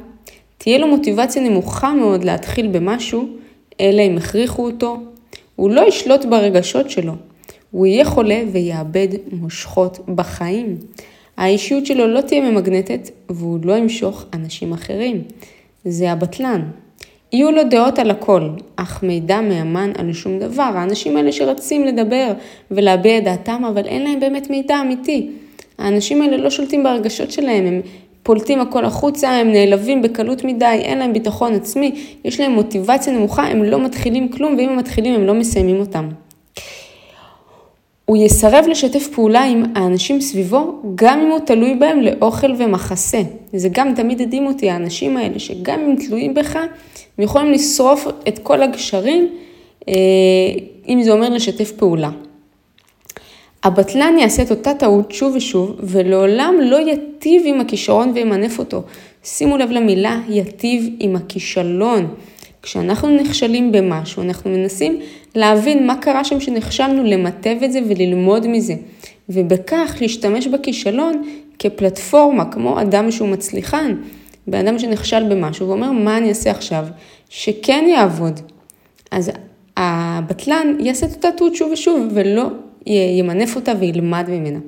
תהיה 0.66 0.78
לו 0.78 0.88
מוטיבציה 0.88 1.42
נמוכה 1.42 1.94
מאוד 1.94 2.24
להתחיל 2.24 2.68
במשהו, 2.68 3.28
אלא 3.82 4.02
אם 4.02 4.18
הכריחו 4.18 4.66
אותו. 4.66 4.98
הוא 5.56 5.70
לא 5.70 5.82
ישלוט 5.88 6.26
ברגשות 6.26 6.90
שלו. 6.90 7.14
הוא 7.72 7.86
יהיה 7.86 8.06
חולה 8.06 8.42
ויאבד 8.52 9.08
מושכות 9.32 10.00
בחיים. 10.16 10.78
האישיות 11.38 11.86
שלו 11.86 12.08
לא 12.08 12.22
תהיה 12.22 12.52
ממגנטת 12.52 13.10
והוא 13.30 13.60
לא 13.64 13.74
ימשוך 13.74 14.26
אנשים 14.34 14.74
אחרים. 14.74 15.22
זה 15.86 16.12
הבטלן. 16.12 16.62
יהיו 17.34 17.52
לו 17.52 17.64
דעות 17.70 18.00
על 18.00 18.12
הכל, 18.12 18.50
אך 18.76 19.04
מידע 19.04 19.42
מהימן 19.42 19.92
על 19.98 20.14
שום 20.14 20.40
דבר. 20.40 20.72
האנשים 20.76 21.18
האלה 21.18 21.32
שרצים 21.32 21.86
לדבר 21.86 22.34
ולהביע 22.72 23.18
את 23.18 23.24
דעתם, 23.24 23.66
אבל 23.66 23.86
אין 23.86 24.04
להם 24.04 24.20
באמת 24.20 24.50
מידע 24.50 24.82
אמיתי. 24.82 25.32
האנשים 25.78 26.22
האלה 26.22 26.38
לא 26.38 26.50
שולטים 26.50 26.84
ברגשות 26.84 27.32
שלהם, 27.32 27.66
הם 27.66 27.82
פולטים 28.26 28.62
הכל 28.62 28.86
החוצה, 28.86 29.30
הם 29.30 29.52
נעלבים 29.52 30.02
בקלות 30.02 30.44
מדי, 30.44 30.66
אין 30.66 30.98
להם 30.98 31.14
ביטחון 31.14 31.54
עצמי, 31.54 31.92
יש 32.26 32.40
להם 32.40 32.52
מוטיבציה 32.52 33.14
נמוכה, 33.14 33.44
הם 33.44 33.64
לא 33.64 33.80
מתחילים 33.80 34.30
כלום, 34.30 34.56
ואם 34.58 34.70
הם 34.70 34.78
מתחילים 34.78 35.16
הם 35.16 35.26
לא 35.26 35.34
מסיימים 35.34 35.80
אותם. 35.80 36.10
הוא 38.06 38.18
יסרב 38.18 38.66
לשתף 38.70 39.08
פעולה 39.08 39.44
עם 39.44 39.64
האנשים 39.76 40.22
סביבו, 40.22 40.82
גם 40.96 41.20
אם 41.20 41.32
הוא 41.32 41.40
תלוי 41.40 41.76
בהם 41.76 42.02
לאוכל 42.02 42.52
ומחסה. 42.58 43.22
זה 43.54 43.70
גם 43.72 43.94
תמיד 43.96 44.22
הדהים 44.22 44.48
אותי, 44.48 44.70
האנשים 44.70 45.18
האלה, 45.18 45.40
שגם 45.40 45.80
אם 45.80 45.96
תלויים 46.08 46.34
בך, 46.34 46.56
הם 47.18 47.24
יכולים 47.24 47.52
לשרוף 47.52 48.08
את 48.28 48.40
כל 48.40 48.62
הגשרים, 48.62 49.30
אה, 49.90 49.94
אם 50.88 51.04
זה 51.04 51.12
אומר 51.12 51.30
לשתף 51.30 51.72
פעולה. 51.72 52.10
הבטלן 53.66 54.16
יעשה 54.20 54.44
את 54.44 54.52
אותה 54.52 54.74
טעות 54.74 55.12
שוב 55.12 55.36
ושוב, 55.36 55.76
ולעולם 55.80 56.56
לא 56.62 56.78
יטיב 56.92 57.42
עם 57.46 57.62
הכישרון 57.62 58.12
וימנף 58.16 58.60
אותו. 58.60 58.84
שימו 59.24 59.58
לב 59.58 59.72
למילה 59.72 60.20
יטיב 60.30 60.90
עם 61.00 61.16
הכישלון. 61.16 62.14
כשאנחנו 62.62 63.10
נכשלים 63.10 63.72
במשהו, 63.72 64.24
אנחנו 64.24 64.50
מנסים 64.50 65.00
להבין 65.36 65.88
מה 65.88 65.96
קרה 65.96 66.24
שם 66.24 66.40
שנכשלנו, 66.40 67.04
למטב 67.04 67.56
את 67.66 67.72
זה 67.72 67.80
וללמוד 67.90 68.48
מזה. 68.48 68.74
ובכך 69.30 69.98
להשתמש 70.02 70.48
בכישלון 70.48 71.24
כפלטפורמה, 71.60 72.46
כמו 72.46 72.82
אדם 72.82 73.12
שהוא 73.12 73.30
מצליחן, 73.30 73.96
באדם 74.48 74.80
שנכשל 74.80 75.24
במשהו 75.24 75.68
ואומר, 75.68 75.92
מה 75.92 76.18
אני 76.18 76.30
אעשה 76.30 76.52
עכשיו? 76.52 76.86
שכן 77.30 77.86
יעבוד. 77.88 78.40
אז 79.12 79.32
הבטלן 79.78 80.78
יעשה 80.80 81.06
את 81.06 81.12
אותה 81.12 81.32
טעות 81.32 81.56
שוב 81.56 81.72
ושוב, 81.72 82.08
ולא 82.14 82.48
ימנף 82.86 83.56
אותה 83.56 83.72
וילמד 83.80 84.26
ממנה. 84.30 84.60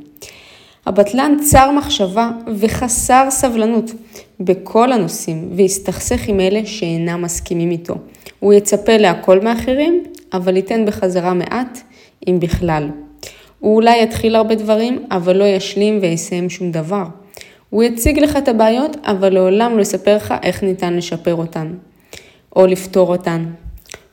הבטלן 0.86 1.38
צר 1.42 1.72
מחשבה 1.72 2.30
וחסר 2.56 3.28
סבלנות 3.30 3.92
בכל 4.40 4.92
הנושאים, 4.92 5.50
ויסתכסך 5.56 6.28
עם 6.28 6.40
אלה 6.40 6.66
שאינם 6.66 7.22
מסכימים 7.22 7.72
איתו. 7.72 7.96
הוא 8.40 8.54
יצפה 8.54 8.98
להכל 8.98 9.40
מאחרים, 9.40 10.04
אבל 10.34 10.56
ייתן 10.56 10.86
בחזרה 10.86 11.34
מעט, 11.34 11.80
אם 12.28 12.40
בכלל. 12.40 12.90
הוא 13.60 13.76
אולי 13.76 14.04
יתחיל 14.04 14.36
הרבה 14.36 14.56
דברים, 14.56 15.06
אבל 15.12 15.36
לא 15.36 15.44
ישלים 15.44 16.00
ויסיים 16.02 16.50
שום 16.50 16.72
דבר. 16.72 17.04
הוא 17.70 17.84
יציג 17.84 18.20
לך 18.20 18.38
את 18.38 18.48
הבעיות, 18.48 18.98
אבל 19.04 19.34
לעולם 19.34 19.78
לא 19.78 19.82
יספר 19.82 20.16
לך 20.16 20.34
איך 20.44 20.64
ניתן 20.64 20.94
לשפר 20.94 21.36
אותן, 21.36 21.74
או 22.56 22.68
לפתור 22.68 23.10
אותן. 23.10 23.46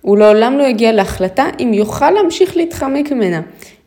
הוא 0.01 0.19
לעולם 0.19 0.59
לא 0.59 0.63
יגיע 0.63 0.93
להחלטה 0.93 1.47
אם 1.61 1.75
יוכל 1.75 2.11
להמשיך 2.11 2.57
להתחמק 2.57 3.13
ממנה, 3.13 3.41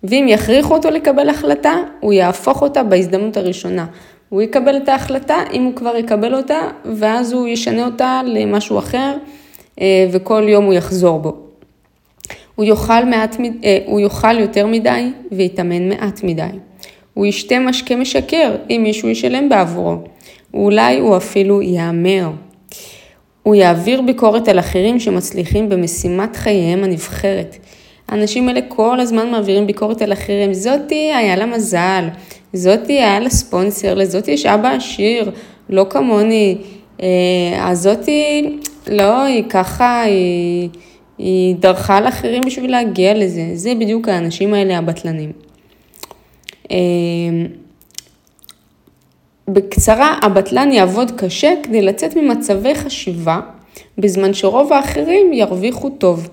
ואם 0.03 0.25
יכריחו 0.29 0.73
אותו 0.73 0.89
לקבל 0.89 1.29
החלטה, 1.29 1.75
הוא 1.99 2.13
יהפוך 2.13 2.61
אותה 2.61 2.83
בהזדמנות 2.83 3.37
הראשונה. 3.37 3.85
הוא 4.29 4.41
יקבל 4.41 4.77
את 4.77 4.89
ההחלטה 4.89 5.37
אם 5.53 5.63
הוא 5.63 5.75
כבר 5.75 5.95
יקבל 5.95 6.35
אותה, 6.35 6.59
ואז 6.85 7.33
הוא 7.33 7.47
ישנה 7.47 7.85
אותה 7.85 8.21
למשהו 8.25 8.79
אחר, 8.79 9.17
אה, 9.81 10.07
וכל 10.11 10.45
יום 10.47 10.65
הוא 10.65 10.73
יחזור 10.73 11.19
בו. 11.19 11.35
הוא 12.55 12.65
יאכל, 12.65 13.05
מעט, 13.05 13.37
אה, 13.63 13.79
הוא 13.85 13.99
יאכל 13.99 14.39
יותר 14.39 14.67
מדי 14.67 15.11
ויתאמן 15.31 15.89
מעט 15.89 16.23
מדי. 16.23 16.43
הוא 17.13 17.25
ישתה 17.25 17.59
משקה 17.59 17.95
משקר 17.95 18.55
אם 18.69 18.79
מישהו 18.83 19.09
ישלם 19.09 19.49
בעבורו. 19.49 19.95
אולי 20.53 20.99
הוא 20.99 21.17
אפילו 21.17 21.61
יאמר. 21.61 22.29
הוא 23.43 23.55
יעביר 23.55 24.01
ביקורת 24.01 24.47
על 24.47 24.59
אחרים 24.59 24.99
שמצליחים 24.99 25.69
במשימת 25.69 26.35
חייהם 26.35 26.83
הנבחרת. 26.83 27.55
האנשים 28.09 28.47
האלה 28.47 28.59
כל 28.67 28.99
הזמן 28.99 29.31
מעבירים 29.31 29.67
ביקורת 29.67 30.01
על 30.01 30.13
אחרים. 30.13 30.53
זאתי 30.53 31.11
היה 31.13 31.35
לה 31.35 31.45
מזל, 31.45 32.07
זאתי 32.53 32.93
היה 32.93 33.19
לה 33.19 33.29
ספונסר, 33.29 33.93
לזאתי 33.93 34.31
יש 34.31 34.45
אבא 34.45 34.69
עשיר, 34.69 35.31
לא 35.69 35.85
כמוני. 35.89 36.57
אה, 37.01 37.07
אז 37.59 37.79
זאתי, 37.79 38.57
לא, 38.87 39.23
היא 39.23 39.43
ככה, 39.49 40.01
היא, 40.01 40.69
היא 41.17 41.55
דרכה 41.55 41.97
על 41.97 42.07
אחרים 42.07 42.43
בשביל 42.45 42.71
להגיע 42.71 43.13
לזה. 43.13 43.49
זה 43.53 43.73
בדיוק 43.79 44.07
האנשים 44.07 44.53
האלה 44.53 44.77
הבטלנים. 44.77 45.31
אה, 46.71 46.77
בקצרה, 49.47 50.19
הבטלן 50.21 50.71
יעבוד 50.71 51.11
קשה 51.11 51.53
כדי 51.63 51.81
לצאת 51.81 52.15
ממצבי 52.15 52.75
חשיבה, 52.75 53.39
בזמן 53.97 54.33
שרוב 54.33 54.73
האחרים 54.73 55.33
ירוויחו 55.33 55.89
טוב. 55.89 56.29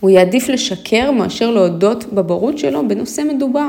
הוא 0.00 0.10
יעדיף 0.10 0.48
לשקר 0.48 1.10
מאשר 1.10 1.50
להודות 1.50 2.04
בבורות 2.12 2.58
שלו 2.58 2.88
בנושא 2.88 3.22
מדובר. 3.22 3.68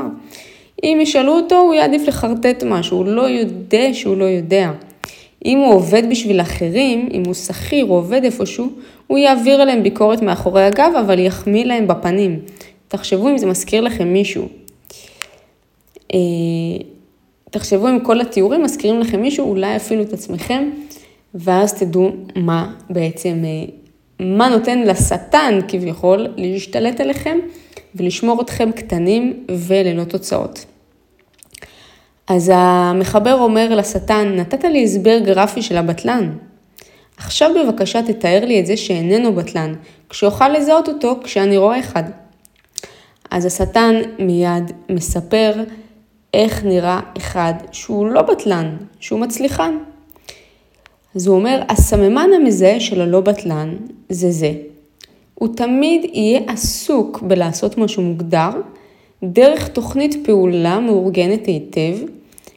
אם 0.84 0.98
ישאלו 1.02 1.32
אותו, 1.32 1.58
הוא 1.58 1.74
יעדיף 1.74 2.08
לחרטט 2.08 2.64
משהו, 2.64 2.96
הוא 2.96 3.06
לא 3.06 3.22
יודע 3.22 3.88
שהוא 3.92 4.16
לא 4.16 4.24
יודע. 4.24 4.70
אם 5.44 5.58
הוא 5.58 5.74
עובד 5.74 6.02
בשביל 6.10 6.40
אחרים, 6.40 7.08
אם 7.12 7.22
הוא 7.26 7.34
שכיר 7.34 7.84
או 7.84 7.94
עובד 7.94 8.24
איפשהו, 8.24 8.68
הוא 9.06 9.18
יעביר 9.18 9.60
עליהם 9.60 9.82
ביקורת 9.82 10.22
מאחורי 10.22 10.62
הגב, 10.62 10.92
אבל 11.00 11.18
יחמיא 11.18 11.64
להם 11.64 11.86
בפנים. 11.86 12.38
תחשבו 12.88 13.28
אם 13.28 13.38
זה 13.38 13.46
מזכיר 13.46 13.80
לכם 13.80 14.12
מישהו. 14.12 14.48
אה, 16.14 16.18
תחשבו 17.50 17.88
אם 17.88 18.00
כל 18.00 18.20
התיאורים 18.20 18.62
מזכירים 18.62 19.00
לכם 19.00 19.20
מישהו, 19.20 19.50
אולי 19.50 19.76
אפילו 19.76 20.02
את 20.02 20.12
עצמכם, 20.12 20.70
ואז 21.34 21.74
תדעו 21.74 22.10
מה 22.36 22.72
בעצם 22.90 23.42
אה, 23.44 23.79
מה 24.20 24.48
נותן 24.48 24.82
לשטן 24.82 25.58
כביכול 25.68 26.26
להשתלט 26.36 27.00
עליכם 27.00 27.38
ולשמור 27.94 28.42
אתכם 28.42 28.72
קטנים 28.72 29.44
וללא 29.50 30.04
תוצאות. 30.04 30.64
אז 32.28 32.52
המחבר 32.54 33.34
אומר 33.34 33.74
לשטן, 33.74 34.32
נתת 34.36 34.64
לי 34.64 34.84
הסבר 34.84 35.18
גרפי 35.18 35.62
של 35.62 35.76
הבטלן. 35.76 36.32
עכשיו 37.16 37.50
בבקשה 37.54 38.02
תתאר 38.02 38.44
לי 38.44 38.60
את 38.60 38.66
זה 38.66 38.76
שאיננו 38.76 39.34
בטלן, 39.34 39.74
כשאוכל 40.08 40.48
לזהות 40.48 40.88
אותו 40.88 41.20
כשאני 41.24 41.56
רואה 41.56 41.80
אחד. 41.80 42.04
אז 43.30 43.46
השטן 43.46 43.94
מיד 44.18 44.72
מספר 44.88 45.52
איך 46.34 46.64
נראה 46.64 47.00
אחד 47.16 47.54
שהוא 47.72 48.06
לא 48.06 48.22
בטלן, 48.22 48.76
שהוא 49.00 49.20
מצליחן. 49.20 49.74
אז 51.14 51.26
הוא 51.26 51.36
אומר, 51.36 51.62
הסממן 51.68 52.30
המזהה 52.36 52.80
של 52.80 53.00
הלא 53.00 53.20
בטלן 53.20 53.76
זה 54.08 54.30
זה. 54.30 54.52
הוא 55.34 55.48
תמיד 55.56 56.04
יהיה 56.12 56.40
עסוק 56.46 57.22
בלעשות 57.22 57.78
משהו 57.78 58.02
מוגדר, 58.02 58.50
דרך 59.24 59.68
תוכנית 59.68 60.16
פעולה 60.24 60.80
מאורגנת 60.80 61.46
היטב, 61.46 61.96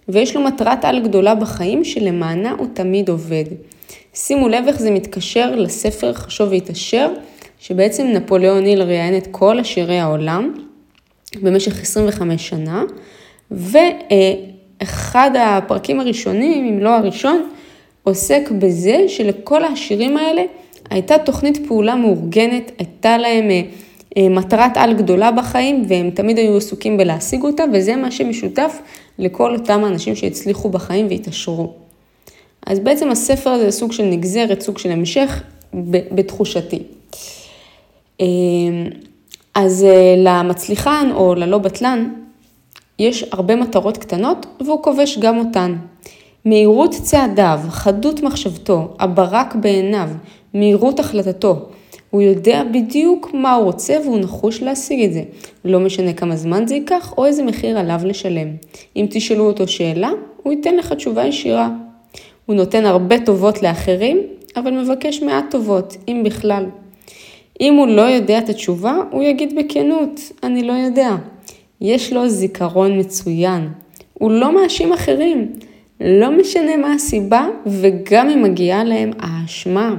ויש 0.10 0.36
לו 0.36 0.42
מטרת 0.42 0.86
על 0.86 1.04
גדולה 1.04 1.36
בחיים 1.36 1.84
שלמענה 1.84 2.52
הוא 2.58 2.68
תמיד 2.74 3.10
עובד. 3.10 3.44
שימו 4.14 4.48
לב 4.48 4.66
איך 4.68 4.80
זה 4.80 4.92
מתקשר 4.92 5.56
לספר 5.56 6.14
חשוב 6.14 6.50
והתעשר, 6.50 7.14
שבעצם 7.60 8.08
נפוליאון 8.08 8.64
היל 8.64 8.82
ראיין 8.82 9.18
את 9.18 9.28
כל 9.32 9.60
עשירי 9.60 10.00
העולם 10.00 10.54
במשך 11.42 11.82
25 11.82 12.50
שנה, 12.50 12.84
ואחד 13.52 15.32
הפרקים 15.40 16.00
הראשונים, 16.00 16.66
אם 16.66 16.80
לא 16.80 16.90
הראשון, 16.90 17.50
עוסק 18.04 18.52
בזה 18.52 19.06
שלכל 19.08 19.64
העשירים 19.64 20.18
האלה 20.18 20.44
הייתה 20.90 21.18
תוכנית 21.18 21.68
פעולה 21.68 21.96
מאורגנת, 21.96 22.72
הייתה 22.78 23.18
להם 23.18 23.50
אה, 23.50 23.62
אה, 24.18 24.30
מטרת 24.30 24.78
על 24.78 24.94
גדולה 24.94 25.32
בחיים 25.32 25.86
והם 25.88 26.10
תמיד 26.10 26.38
היו 26.38 26.58
עסוקים 26.58 26.98
בלהשיג 26.98 27.44
אותה 27.44 27.64
וזה 27.74 27.96
מה 27.96 28.12
שמשותף 28.12 28.80
לכל 29.20 29.56
אותם 29.56 29.84
האנשים 29.84 30.16
שהצליחו 30.16 30.70
בחיים 30.70 31.08
והתעשרו. 31.10 31.74
אז 32.66 32.80
בעצם 32.80 33.10
הספר 33.10 33.50
הזה 33.50 33.66
זה 33.66 33.72
סוג 33.72 33.92
של 33.92 34.04
נגזרת, 34.04 34.62
סוג 34.62 34.78
של 34.78 34.92
המשך 34.92 35.44
בתחושתי. 36.12 36.80
אה, 38.22 38.26
אז 39.56 39.86
למצליחן 40.18 41.10
או 41.16 41.36
ללא 41.36 41.58
בטלן 41.58 42.14
יש 43.00 43.26
הרבה 43.32 43.56
מטרות 43.56 43.98
קטנות 43.98 44.46
והוא 44.66 44.84
כובש 44.84 45.18
גם 45.18 45.38
אותן. 45.38 45.76
מהירות 46.46 46.92
צעדיו, 46.92 47.60
חדות 47.70 48.24
מחשבתו, 48.24 48.94
הברק 49.00 49.56
בעיניו, 49.56 50.10
מהירות 50.54 51.00
החלטתו. 51.00 51.66
הוא 52.10 52.22
יודע 52.22 52.64
בדיוק 52.74 53.30
מה 53.34 53.54
הוא 53.54 53.66
רוצה 53.66 53.98
והוא 54.04 54.20
נחוש 54.20 54.62
להשיג 54.62 55.04
את 55.04 55.14
זה. 55.14 55.24
לא 55.66 55.80
משנה 55.80 56.14
כמה 56.14 56.36
זמן 56.36 56.68
זה 56.68 56.76
ייקח 56.76 57.14
או 57.18 57.26
איזה 57.26 57.44
מחיר 57.44 57.80
עליו 57.80 58.02
לשלם. 58.06 58.48
אם 58.96 59.06
תשאלו 59.10 59.48
אותו 59.48 59.68
שאלה, 59.68 60.12
הוא 60.44 60.54
ייתן 60.54 60.76
לך 60.76 60.94
תשובה 60.94 61.26
ישירה. 61.26 61.70
הוא 62.46 62.56
נותן 62.56 62.86
הרבה 62.86 63.26
טובות 63.26 63.62
לאחרים, 63.62 64.22
אבל 64.56 64.72
מבקש 64.72 65.22
מעט 65.22 65.46
טובות, 65.52 65.98
אם 66.08 66.22
בכלל. 66.26 66.66
אם 67.62 67.74
הוא 67.74 67.88
לא 67.88 68.02
יודע 68.02 68.38
את 68.38 68.50
התשובה, 68.50 68.96
הוא 69.12 69.24
יגיד 69.24 69.56
בכנות, 69.56 70.20
אני 70.44 70.64
לא 70.64 70.74
יודע. 70.74 71.16
יש 71.82 72.14
לו 72.14 72.30
זיכרון 72.30 73.00
מצוין. 73.00 73.70
הוא 74.14 74.32
לא 74.32 74.56
מאשים 74.56 74.94
אחרים. 74.94 75.54
לא 76.02 76.32
משנה 76.32 76.78
מה 76.78 76.94
הסיבה, 76.94 77.48
וגם 77.66 78.30
אם 78.30 78.44
מגיעה 78.44 78.84
להם 78.84 79.12
האשמה. 79.20 79.96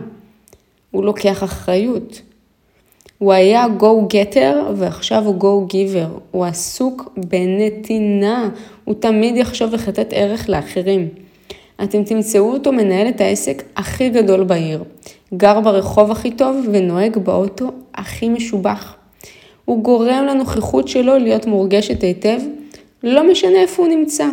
הוא 0.91 1.05
לוקח 1.05 1.45
אחריות. 1.45 2.21
הוא 3.19 3.33
היה 3.33 3.67
go-getter 3.81 4.57
ועכשיו 4.77 5.25
הוא 5.25 5.41
go-giver. 5.41 6.21
הוא 6.31 6.45
עסוק 6.45 7.13
בנתינה. 7.17 8.49
הוא 8.85 8.95
תמיד 8.95 9.37
יחשוב 9.37 9.73
איך 9.73 9.89
לתת 9.89 10.09
ערך 10.13 10.49
לאחרים. 10.49 11.09
אתם 11.83 12.05
תמצאו 12.05 12.53
אותו 12.53 12.73
מנהל 12.73 13.09
את 13.09 13.21
העסק 13.21 13.63
הכי 13.77 14.09
גדול 14.09 14.45
בעיר. 14.45 14.85
גר 15.35 15.61
ברחוב 15.61 16.11
הכי 16.11 16.31
טוב 16.31 16.57
ונוהג 16.73 17.19
באוטו 17.19 17.71
הכי 17.95 18.29
משובח. 18.29 18.95
הוא 19.65 19.83
גורם 19.83 20.25
לנוכחות 20.29 20.89
שלו 20.89 21.19
להיות 21.19 21.47
מורגשת 21.47 22.03
היטב, 22.03 22.39
לא 23.03 23.31
משנה 23.31 23.63
איפה 23.63 23.83
הוא 23.83 23.91
נמצא. 23.97 24.29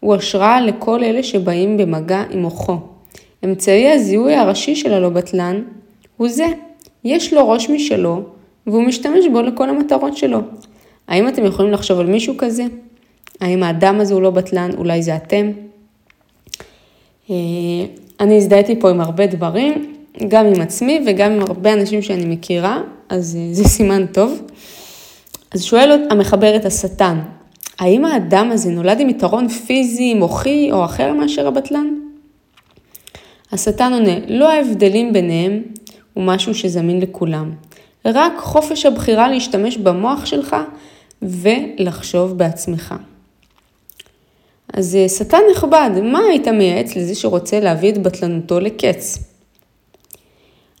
הוא 0.00 0.14
השראה 0.14 0.60
לכל 0.60 1.04
אלה 1.04 1.22
שבאים 1.22 1.76
במגע 1.76 2.22
עם 2.30 2.42
מוחו. 2.42 2.76
אמצעי 3.44 3.92
הזיהוי 3.92 4.34
הראשי 4.34 4.76
של 4.76 4.92
הלא 4.92 5.08
בטלן 5.08 5.62
הוא 6.16 6.28
זה, 6.28 6.46
יש 7.04 7.32
לו 7.32 7.48
ראש 7.48 7.70
משלו 7.70 8.22
והוא 8.66 8.82
משתמש 8.82 9.26
בו 9.32 9.42
לכל 9.42 9.68
המטרות 9.68 10.16
שלו. 10.16 10.38
האם 11.08 11.28
אתם 11.28 11.44
יכולים 11.44 11.72
לחשוב 11.72 12.00
על 12.00 12.06
מישהו 12.06 12.34
כזה? 12.38 12.64
האם 13.40 13.62
האדם 13.62 14.00
הזה 14.00 14.14
הוא 14.14 14.22
לא 14.22 14.30
בטלן? 14.30 14.70
אולי 14.78 15.02
זה 15.02 15.16
אתם? 15.16 15.50
אה, 17.30 17.36
אני 18.20 18.36
הזדהיתי 18.36 18.80
פה 18.80 18.90
עם 18.90 19.00
הרבה 19.00 19.26
דברים, 19.26 19.94
גם 20.28 20.46
עם 20.46 20.60
עצמי 20.60 21.00
וגם 21.06 21.32
עם 21.32 21.42
הרבה 21.42 21.72
אנשים 21.72 22.02
שאני 22.02 22.24
מכירה, 22.24 22.82
אז 23.08 23.38
אה, 23.40 23.54
זה 23.54 23.64
סימן 23.64 24.06
טוב. 24.06 24.42
אז 25.50 25.62
שואל 25.62 26.06
המחבר 26.10 26.56
את 26.56 26.64
השטן, 26.64 27.18
האם 27.78 28.04
האדם 28.04 28.50
הזה 28.52 28.70
נולד 28.70 29.00
עם 29.00 29.08
יתרון 29.08 29.48
פיזי, 29.48 30.14
מוחי 30.14 30.72
או 30.72 30.84
אחר 30.84 31.12
מאשר 31.12 31.46
הבטלן? 31.46 31.94
השטן 33.52 33.92
עונה, 33.92 34.18
לא 34.28 34.50
ההבדלים 34.50 35.12
ביניהם 35.12 35.62
הוא 36.14 36.24
משהו 36.24 36.54
שזמין 36.54 37.00
לכולם, 37.00 37.52
רק 38.04 38.32
חופש 38.38 38.86
הבחירה 38.86 39.28
להשתמש 39.28 39.76
במוח 39.76 40.26
שלך 40.26 40.56
ולחשוב 41.22 42.38
בעצמך. 42.38 42.94
אז 44.72 44.96
אה, 44.96 45.08
שטן 45.08 45.40
נכבד, 45.52 45.90
מה 46.02 46.18
היית 46.30 46.48
מייעץ 46.48 46.96
לזה 46.96 47.14
שרוצה 47.14 47.60
להביא 47.60 47.92
את 47.92 47.98
בטלנותו 47.98 48.60
לקץ? 48.60 49.18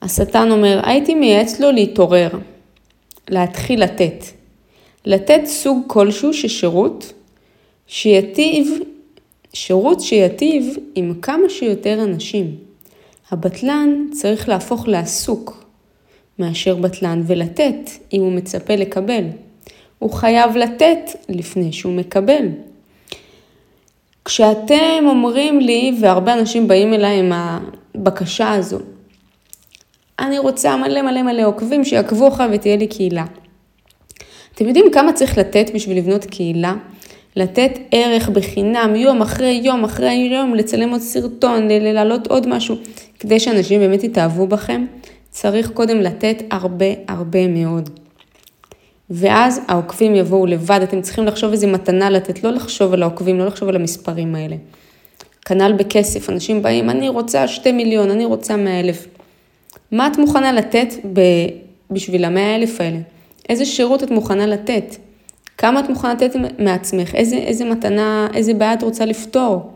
השטן 0.02 0.50
אומר, 0.50 0.80
הייתי 0.84 1.14
מייעץ 1.14 1.60
לו 1.60 1.72
להתעורר, 1.72 2.30
להתחיל 3.28 3.82
לתת. 3.82 4.24
לתת 5.04 5.40
סוג 5.46 5.84
כלשהו 5.86 6.34
של 6.34 6.48
שירות 6.48 7.12
שיטיב, 7.86 8.78
שירות 9.52 10.00
שיטיב 10.00 10.76
עם 10.94 11.14
כמה 11.22 11.48
שיותר 11.48 12.02
אנשים. 12.02 12.56
הבטלן 13.30 14.06
צריך 14.12 14.48
להפוך 14.48 14.88
לעסוק 14.88 15.64
מאשר 16.38 16.76
בטלן 16.76 17.22
ולתת 17.26 17.90
אם 18.12 18.20
הוא 18.20 18.32
מצפה 18.32 18.76
לקבל. 18.76 19.24
הוא 19.98 20.10
חייב 20.10 20.56
לתת 20.56 21.10
לפני 21.28 21.72
שהוא 21.72 21.92
מקבל. 21.92 22.48
כשאתם 24.24 25.04
אומרים 25.06 25.60
לי, 25.60 25.96
והרבה 26.00 26.32
אנשים 26.32 26.68
באים 26.68 26.94
אליי 26.94 27.18
עם 27.18 27.32
הבקשה 27.34 28.52
הזו, 28.52 28.78
אני 30.18 30.38
רוצה 30.38 30.76
מלא 30.76 31.02
מלא 31.02 31.22
מלא 31.22 31.46
עוקבים 31.46 31.84
שיעקבו 31.84 32.28
אחריי 32.28 32.56
ותהיה 32.56 32.76
לי 32.76 32.86
קהילה. 32.86 33.24
אתם 34.58 34.66
יודעים 34.66 34.86
כמה 34.92 35.12
צריך 35.12 35.38
לתת 35.38 35.70
בשביל 35.74 35.98
לבנות 35.98 36.24
קהילה? 36.24 36.74
לתת 37.36 37.78
ערך 37.92 38.28
בחינם, 38.28 38.96
יום 38.96 39.22
אחרי 39.22 39.60
יום 39.64 39.84
אחרי 39.84 40.28
יום, 40.32 40.54
לצלם 40.54 40.90
עוד 40.90 41.00
סרטון, 41.00 41.68
להעלות 41.68 42.26
עוד 42.26 42.48
משהו, 42.48 42.76
כדי 43.18 43.40
שאנשים 43.40 43.80
באמת 43.80 44.04
יתאהבו 44.04 44.46
בכם, 44.46 44.86
צריך 45.30 45.70
קודם 45.70 46.00
לתת 46.00 46.42
הרבה 46.50 46.86
הרבה 47.08 47.48
מאוד. 47.48 47.90
ואז 49.10 49.60
העוקבים 49.68 50.14
יבואו 50.14 50.46
לבד, 50.46 50.80
אתם 50.82 51.00
צריכים 51.00 51.24
לחשוב 51.24 51.50
איזה 51.52 51.66
מתנה 51.66 52.10
לתת, 52.10 52.44
לא 52.44 52.50
לחשוב 52.50 52.92
על 52.92 53.02
העוקבים, 53.02 53.38
לא 53.38 53.46
לחשוב 53.46 53.68
על 53.68 53.76
המספרים 53.76 54.34
האלה. 54.34 54.56
כנ"ל 55.44 55.72
בכסף, 55.72 56.30
אנשים 56.30 56.62
באים, 56.62 56.90
אני 56.90 57.08
רוצה 57.08 57.48
שתי 57.48 57.72
מיליון, 57.72 58.10
אני 58.10 58.24
רוצה 58.24 58.56
מאה 58.56 58.80
אלף. 58.80 59.06
מה 59.92 60.06
את 60.06 60.18
מוכנה 60.18 60.52
לתת 60.52 60.88
בשביל 61.90 62.24
המאה 62.24 62.56
אלף 62.56 62.80
האלה? 62.80 62.98
איזה 63.48 63.64
שירות 63.64 64.02
את 64.02 64.10
מוכנה 64.10 64.46
לתת? 64.46 64.96
כמה 65.58 65.80
את 65.80 65.88
מוכנה 65.88 66.14
לתת 66.14 66.32
מעצמך? 66.58 67.14
איזה, 67.14 67.36
איזה 67.36 67.64
מתנה, 67.64 68.28
איזה 68.34 68.54
בעיה 68.54 68.74
את 68.74 68.82
רוצה 68.82 69.04
לפתור? 69.04 69.70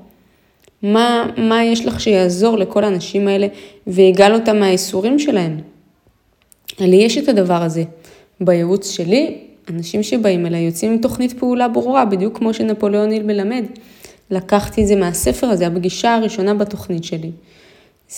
מה, 0.83 1.27
מה 1.37 1.65
יש 1.65 1.87
לך 1.87 2.01
שיעזור 2.01 2.59
לכל 2.59 2.85
האנשים 2.85 3.29
האלה 3.29 3.47
ויגאל 3.87 4.35
אותם 4.35 4.57
מהאיסורים 4.57 5.19
שלהם? 5.19 5.61
לי 6.81 6.97
יש 6.97 7.19
את 7.19 7.29
הדבר 7.29 7.63
הזה. 7.63 7.85
בייעוץ 8.41 8.91
שלי, 8.91 9.39
אנשים 9.71 10.03
שבאים 10.03 10.47
אליי 10.47 10.61
יוצאים 10.61 10.93
עם 10.93 10.99
תוכנית 10.99 11.39
פעולה 11.39 11.69
ברורה, 11.69 12.05
בדיוק 12.05 12.39
כמו 12.39 12.55
שנפוליאון 12.55 13.11
היל 13.11 13.23
מלמד. 13.23 13.65
לקחתי 14.31 14.83
את 14.83 14.87
זה 14.87 14.97
מהספר 14.97 15.47
הזה, 15.47 15.67
הפגישה 15.67 16.15
הראשונה 16.15 16.55
בתוכנית 16.55 17.05
שלי. 17.05 17.31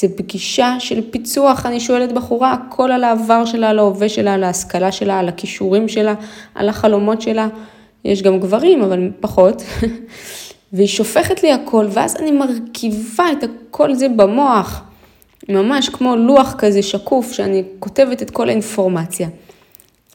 זה 0.00 0.08
פגישה 0.16 0.76
של 0.78 1.10
פיצוח, 1.10 1.66
אני 1.66 1.80
שואלת 1.80 2.12
בחורה 2.12 2.52
הכל 2.52 2.92
על 2.92 3.04
העבר 3.04 3.44
שלה, 3.44 3.70
על 3.70 3.78
ההווה 3.78 4.08
שלה, 4.08 4.34
על 4.34 4.44
ההשכלה 4.44 4.92
שלה, 4.92 5.18
על 5.18 5.28
הכישורים 5.28 5.88
שלה, 5.88 6.14
על 6.54 6.68
החלומות 6.68 7.22
שלה. 7.22 7.48
יש 8.04 8.22
גם 8.22 8.40
גברים, 8.40 8.82
אבל 8.82 9.10
פחות. 9.20 9.62
והיא 10.72 10.88
שופכת 10.88 11.42
לי 11.42 11.52
הכל, 11.52 11.86
ואז 11.90 12.16
אני 12.16 12.30
מרכיבה 12.30 13.24
את 13.32 13.44
הכל 13.44 13.94
זה 13.94 14.08
במוח, 14.08 14.82
ממש 15.48 15.88
כמו 15.88 16.16
לוח 16.16 16.54
כזה 16.58 16.82
שקוף, 16.82 17.32
שאני 17.32 17.62
כותבת 17.78 18.22
את 18.22 18.30
כל 18.30 18.48
האינפורמציה. 18.48 19.28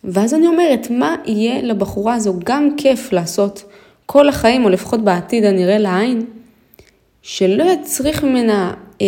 ואז 0.03 0.33
אני 0.33 0.47
אומרת, 0.47 0.87
מה 0.91 1.15
יהיה 1.25 1.61
לבחורה 1.61 2.13
הזו 2.13 2.33
גם 2.43 2.69
כיף 2.77 3.11
לעשות 3.11 3.63
כל 4.05 4.29
החיים, 4.29 4.65
או 4.65 4.69
לפחות 4.69 5.01
בעתיד 5.01 5.43
הנראה 5.43 5.77
לעין, 5.77 6.25
שלא 7.21 7.63
יצריך 7.63 8.23
ממנה 8.23 8.73
אה, 9.01 9.07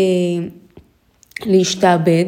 להשתעבד, 1.46 2.26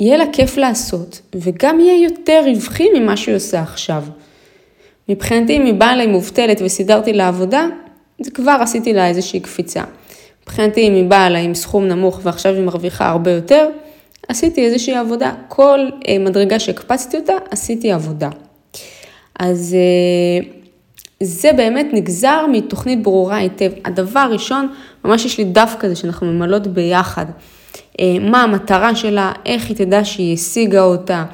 יהיה 0.00 0.16
לה 0.16 0.24
כיף 0.32 0.56
לעשות, 0.56 1.20
וגם 1.34 1.80
יהיה 1.80 2.04
יותר 2.04 2.42
רווחי 2.46 2.88
ממה 2.94 3.16
שהיא 3.16 3.36
עושה 3.36 3.62
עכשיו. 3.62 4.04
מבחינתי, 5.08 5.56
אם 5.56 5.64
היא 5.64 5.74
באה 5.74 5.92
אליי 5.92 6.06
מובטלת 6.06 6.62
וסידרתי 6.64 7.12
לה 7.12 7.28
עבודה, 7.28 7.66
זה 8.20 8.30
כבר 8.30 8.56
עשיתי 8.60 8.92
לה 8.92 9.08
איזושהי 9.08 9.40
קפיצה. 9.40 9.82
מבחינתי, 10.42 10.88
אם 10.88 10.94
היא 10.94 11.04
באה 11.04 11.26
אליי 11.26 11.44
עם 11.44 11.54
סכום 11.54 11.84
נמוך 11.84 12.20
ועכשיו 12.22 12.54
היא 12.54 12.64
מרוויחה 12.64 13.08
הרבה 13.08 13.30
יותר, 13.30 13.68
עשיתי 14.28 14.64
איזושהי 14.64 14.94
עבודה. 14.94 15.32
כל 15.48 15.80
אה, 16.08 16.18
מדרגה 16.18 16.58
שהקפצתי 16.58 17.16
אותה, 17.16 17.32
עשיתי 17.50 17.92
עבודה. 17.92 18.28
אז 19.38 19.76
אה, 19.78 20.48
זה 21.22 21.52
באמת 21.52 21.86
נגזר 21.92 22.46
מתוכנית 22.52 23.02
ברורה 23.02 23.36
היטב. 23.36 23.70
הדבר 23.84 24.20
הראשון, 24.20 24.68
ממש 25.04 25.24
יש 25.24 25.38
לי 25.38 25.44
דף 25.44 25.74
כזה 25.78 25.96
שאנחנו 25.96 26.26
ממלאות 26.26 26.66
ביחד. 26.66 27.26
אה, 28.00 28.16
מה 28.20 28.42
המטרה 28.42 28.94
שלה, 28.94 29.32
איך 29.46 29.68
היא 29.68 29.76
תדע 29.76 30.04
שהיא 30.04 30.34
השיגה 30.34 30.82
אותה, 30.82 31.24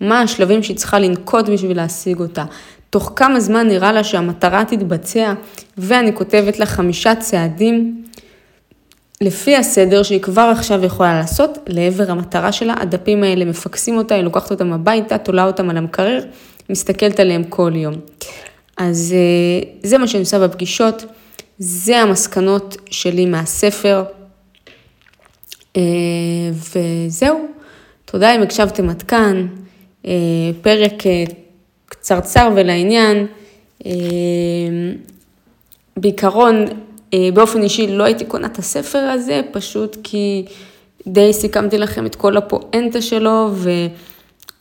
מה 0.00 0.20
השלבים 0.20 0.62
שהיא 0.62 0.76
צריכה 0.76 0.98
לנקוט 0.98 1.48
בשביל 1.48 1.76
להשיג 1.76 2.20
אותה. 2.20 2.44
תוך 2.90 3.12
כמה 3.16 3.40
זמן 3.40 3.68
נראה 3.68 3.92
לה 3.92 4.04
שהמטרה 4.04 4.64
תתבצע, 4.64 5.32
ואני 5.78 6.14
כותבת 6.14 6.58
לה 6.58 6.66
חמישה 6.66 7.14
צעדים 7.14 8.02
לפי 9.20 9.56
הסדר 9.56 10.02
שהיא 10.02 10.20
כבר 10.20 10.52
עכשיו 10.56 10.84
יכולה 10.84 11.14
לעשות 11.14 11.58
לעבר 11.66 12.10
המטרה 12.10 12.52
שלה. 12.52 12.74
הדפים 12.80 13.22
האלה 13.22 13.44
מפקסים 13.44 13.96
אותה, 13.96 14.14
היא 14.14 14.22
לוקחת 14.22 14.50
אותם 14.50 14.72
הביתה, 14.72 15.18
תולה 15.18 15.44
אותם 15.44 15.70
על 15.70 15.76
המקרר, 15.76 16.20
מסתכלת 16.70 17.20
עליהם 17.20 17.44
כל 17.44 17.72
יום. 17.74 17.94
אז 18.76 19.14
אה, 19.16 19.68
זה 19.82 19.98
מה 19.98 20.08
שאני 20.08 20.20
עושה 20.20 20.38
בפגישות, 20.38 21.04
זה 21.58 21.98
המסקנות 21.98 22.76
שלי 22.90 23.26
מהספר. 23.26 24.04
אה, 25.76 25.82
וזהו, 26.52 27.46
תודה 28.04 28.36
אם 28.36 28.42
הקשבתם 28.42 28.88
עד 28.88 29.02
כאן. 29.02 29.46
אה, 30.06 30.12
פרק 30.62 31.02
קצרצר 31.86 32.48
ולעניין. 32.56 33.26
אה, 33.86 33.92
בעיקרון, 35.96 36.64
אה, 37.14 37.28
באופן 37.34 37.62
אישי 37.62 37.86
לא 37.86 38.04
הייתי 38.04 38.24
קונה 38.24 38.46
את 38.46 38.58
הספר 38.58 38.98
הזה, 38.98 39.40
פשוט 39.52 39.96
כי 40.02 40.44
די 41.06 41.32
סיכמתי 41.32 41.78
לכם 41.78 42.06
את 42.06 42.14
כל 42.14 42.36
הפואנטה 42.36 43.02
שלו, 43.02 43.50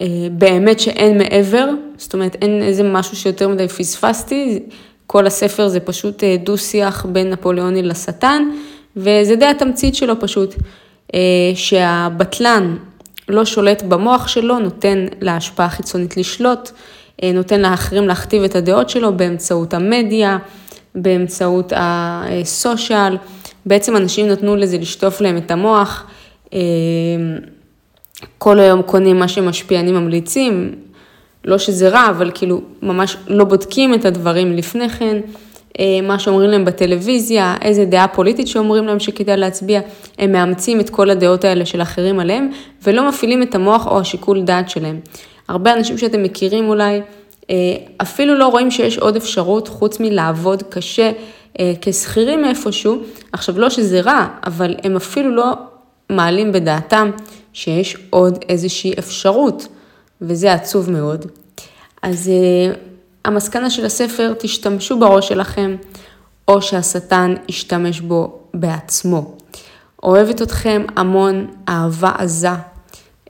ובאמת 0.02 0.80
שאין 0.80 1.18
מעבר, 1.18 1.70
זאת 1.98 2.14
אומרת 2.14 2.36
אין 2.42 2.64
איזה 2.64 2.84
משהו 2.84 3.18
שיותר 3.18 3.48
מדי 3.48 3.68
פספסתי, 3.68 4.60
כל 5.08 5.28
הספר 5.28 5.68
זה 5.68 5.80
פשוט 5.80 6.24
דו-שיח 6.24 7.06
בין 7.06 7.30
נפוליאוני 7.30 7.82
לשטן, 7.82 8.50
וזה 8.96 9.36
די 9.36 9.46
התמצית 9.46 9.96
שלו 9.96 10.20
פשוט, 10.20 10.56
שהבטלן 11.56 12.76
לא 13.30 13.46
שולט 13.46 13.82
במוח 13.82 14.28
שלו, 14.28 14.60
נותן 14.60 15.06
להשפעה 15.22 15.70
חיצונית 15.70 16.18
לשלוט, 16.18 16.72
אה, 17.24 17.32
נותן 17.32 17.62
לאחרים 17.62 18.08
להכתיב 18.08 18.44
את 18.44 18.56
הדעות 18.56 18.90
שלו 18.90 19.18
באמצעות 19.18 19.74
המדיה, 19.74 20.38
באמצעות 20.96 21.74
הסושיאל. 21.76 23.18
בעצם 23.66 23.98
אנשים 23.98 24.28
נתנו 24.28 24.56
לזה 24.56 24.78
לשטוף 24.78 25.22
להם 25.22 25.38
את 25.38 25.52
המוח. 25.52 26.08
אה, 26.54 26.60
כל 28.38 28.60
היום 28.60 28.82
קונים 28.82 29.20
מה 29.20 29.28
שמשפיענים 29.28 29.96
ממליצים, 29.96 30.76
לא 31.46 31.58
שזה 31.58 31.90
רע, 31.90 32.10
אבל 32.10 32.32
כאילו 32.34 32.62
ממש 32.82 33.18
לא 33.28 33.44
בודקים 33.44 33.94
את 33.94 34.06
הדברים 34.06 34.54
לפני 34.54 34.90
כן. 34.90 35.18
אה, 35.80 36.02
מה 36.04 36.20
שאומרים 36.20 36.50
להם 36.50 36.66
בטלוויזיה, 36.66 37.56
איזה 37.62 37.86
דעה 37.86 38.08
פוליטית 38.08 38.48
שאומרים 38.48 38.86
להם 38.88 39.00
שכדאי 39.00 39.38
להצביע, 39.38 39.82
הם 40.20 40.32
מאמצים 40.32 40.80
את 40.80 40.90
כל 40.90 41.10
הדעות 41.10 41.44
האלה 41.44 41.66
של 41.66 41.82
אחרים 41.82 42.20
עליהם, 42.20 42.50
ולא 42.84 43.10
מפעילים 43.10 43.44
את 43.44 43.56
המוח 43.56 43.88
או 43.88 44.00
השיקול 44.00 44.42
דעת 44.42 44.70
שלהם. 44.70 45.00
הרבה 45.48 45.74
אנשים 45.74 45.98
שאתם 45.98 46.24
מכירים 46.24 46.70
אולי, 46.70 47.02
אה, 47.50 47.56
אפילו 47.98 48.36
לא 48.36 48.48
רואים 48.48 48.72
שיש 48.72 48.98
עוד 48.98 49.16
אפשרות 49.16 49.68
חוץ 49.68 50.00
מלעבוד 50.00 50.64
קשה 50.64 51.12
אה, 51.60 51.74
כשכירים 51.82 52.46
איפשהו. 52.46 52.98
עכשיו, 53.32 53.60
לא 53.60 53.70
שזה 53.70 54.02
רע, 54.02 54.28
אבל 54.46 54.76
הם 54.84 54.96
אפילו 54.96 55.36
לא 55.36 55.54
מעלים 56.10 56.52
בדעתם 56.52 57.12
שיש 57.54 57.98
עוד 58.10 58.46
איזושהי 58.50 58.94
אפשרות, 59.00 59.68
וזה 60.22 60.54
עצוב 60.54 60.92
מאוד. 60.92 61.26
אז 62.02 62.32
המסקנה 63.26 63.70
של 63.70 63.86
הספר, 63.86 64.34
תשתמשו 64.40 65.00
בראש 65.00 65.28
שלכם, 65.28 65.76
או 66.48 66.62
שהשטן 66.62 67.34
ישתמש 67.48 68.00
בו 68.00 68.40
בעצמו. 68.54 69.38
אוהבת 70.04 70.42
אתכם 70.42 70.86
המון, 70.96 71.48
אהבה 71.70 72.12
עזה. 72.18 72.48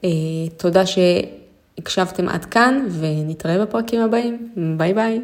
אה, 0.04 0.08
תודה 0.56 0.82
שהקשבתם 0.86 2.28
עד 2.28 2.44
כאן, 2.44 2.86
ונתראה 3.00 3.64
בפרקים 3.64 4.00
הבאים. 4.00 4.48
ביי 4.76 4.94
ביי. 4.94 5.20